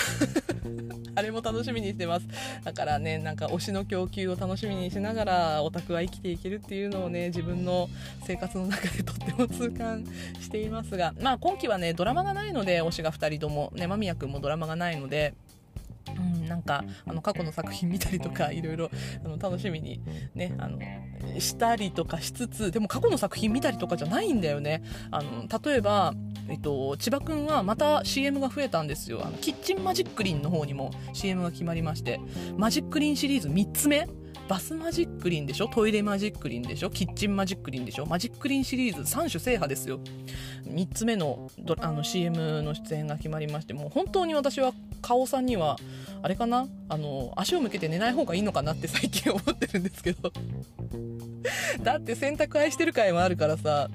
[1.15, 2.27] あれも楽しみにしてます。
[2.65, 7.89] だからねなんか推しの供給を楽しみにしながらオタクは生きていけるっていうのをね自分の
[8.25, 10.05] 生活の中でとっても痛感
[10.41, 11.15] していますが。
[11.21, 15.35] まあ今期はねドラマがないので推しが2人ともね間宮君もドラマがないので
[16.17, 18.91] うん、なんかあの過去の作品見たりとかいろいろ
[19.25, 20.01] あの楽しみに、
[20.35, 20.79] ね、あの
[21.39, 24.83] したりとかしつつでも過去の作品見たりとかじゃないんだよね。
[25.11, 26.15] あの例えば
[26.49, 29.21] えっと、千葉くんはまた CM が増えたんですよ。
[29.23, 32.21] あのキッチンマジックリンの方にも CM が決まりまして
[32.57, 34.09] マジックリンシリーズ3つ目
[34.49, 35.69] バスマジックリンでしょ？
[35.69, 36.91] トイレマジックリンでしょ？
[36.91, 38.07] キッチンマジックリンでしょ？
[38.07, 40.01] マジックリンシリーズ3種制覇ですよ。
[40.67, 41.51] 3つ目の
[41.81, 44.73] あの CM の出演が決まりましてもう本当に私は
[45.03, 45.77] 顔さんには
[46.23, 46.67] あれかな？
[46.89, 50.33] あの足を向けて寝ない方がいいのかなって最近思ってるんですけど。
[51.83, 53.89] だって洗濯愛してる回もあるからさ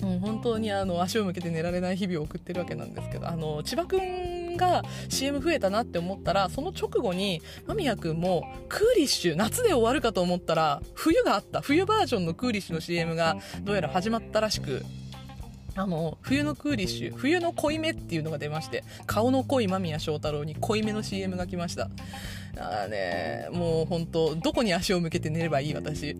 [0.00, 3.98] もう本当にあの足を向けて寝られない日々を送ってるわけなんですけどあの千葉く
[4.52, 11.60] んが CM 増えたなって思ったらその直後に間宮くんもクーリッシュ夏で終わるかと思ったら冬があった。
[11.60, 14.84] 冬バージョンのクーリッシュの CM がどうやら始まったらしく
[15.74, 21.88] あの冬のクーリッシュ冬の濃いめっていうのが出まして顔の濃い間宮祥太朗に濃いめの CM が来ました。
[22.58, 26.16] あねもう本当どこに足を向けて寝ればいい私。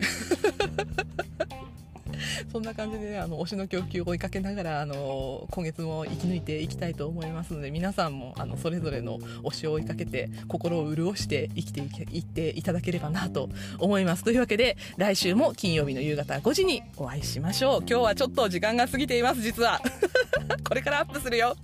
[2.51, 11.81] そんな感じで、ね、あの推しの供給を追いかけながらあの今月も生き抜いていきたいと思いますので皆さんもあのそれぞれの推しを追いかけて心を潤して生きて
[12.11, 14.23] いっていただければなと思います。
[14.23, 17.79] というわけで来週も金曜日の夕方5時にお会いしましょう。
[17.79, 19.81] 今日はちょっと時間が過ぎています実は。
[20.67, 21.55] これからアップするよ。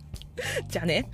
[0.68, 1.10] じゃあね。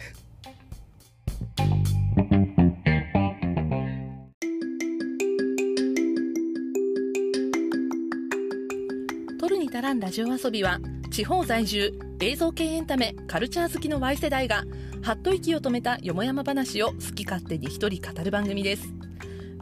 [9.85, 10.79] らんラジオ遊びは
[11.11, 14.63] 地方在住映像系エンタメカルチャー好きの Y 世代が
[15.03, 18.87] はっと息を止めたよもやま話を好き勝手に一人語る番組です。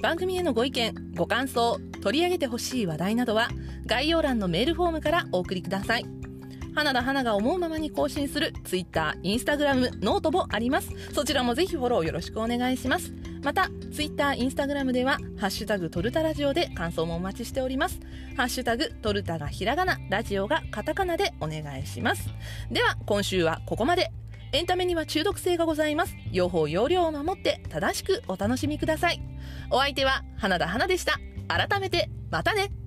[0.01, 3.49] 番組へのご意見ご感想取り上げてほしい話題などは
[3.85, 6.05] 概要欄のメールフォームからお送りください。
[6.75, 10.89] 花田花が思うままに更新する Twitter、Instagram、 note もあります。
[11.13, 13.13] そちらもぜひフォローよろしくお願いします。
[13.43, 17.99] また Twitter、Instagram では「ハッシュタグトルタラジオ」で感想もお待ちしております。
[18.35, 22.29] ハッシュタグトルタがひらがなラジオがカタカナでお願いします。
[22.71, 24.11] では今週はここまで。
[24.55, 26.15] エンタメには中毒性がございます。
[26.31, 29.19] 用法用量を守って正しくお楽しみください。
[29.71, 31.19] お相手は花田花でした。
[31.47, 32.82] 改めてまたね。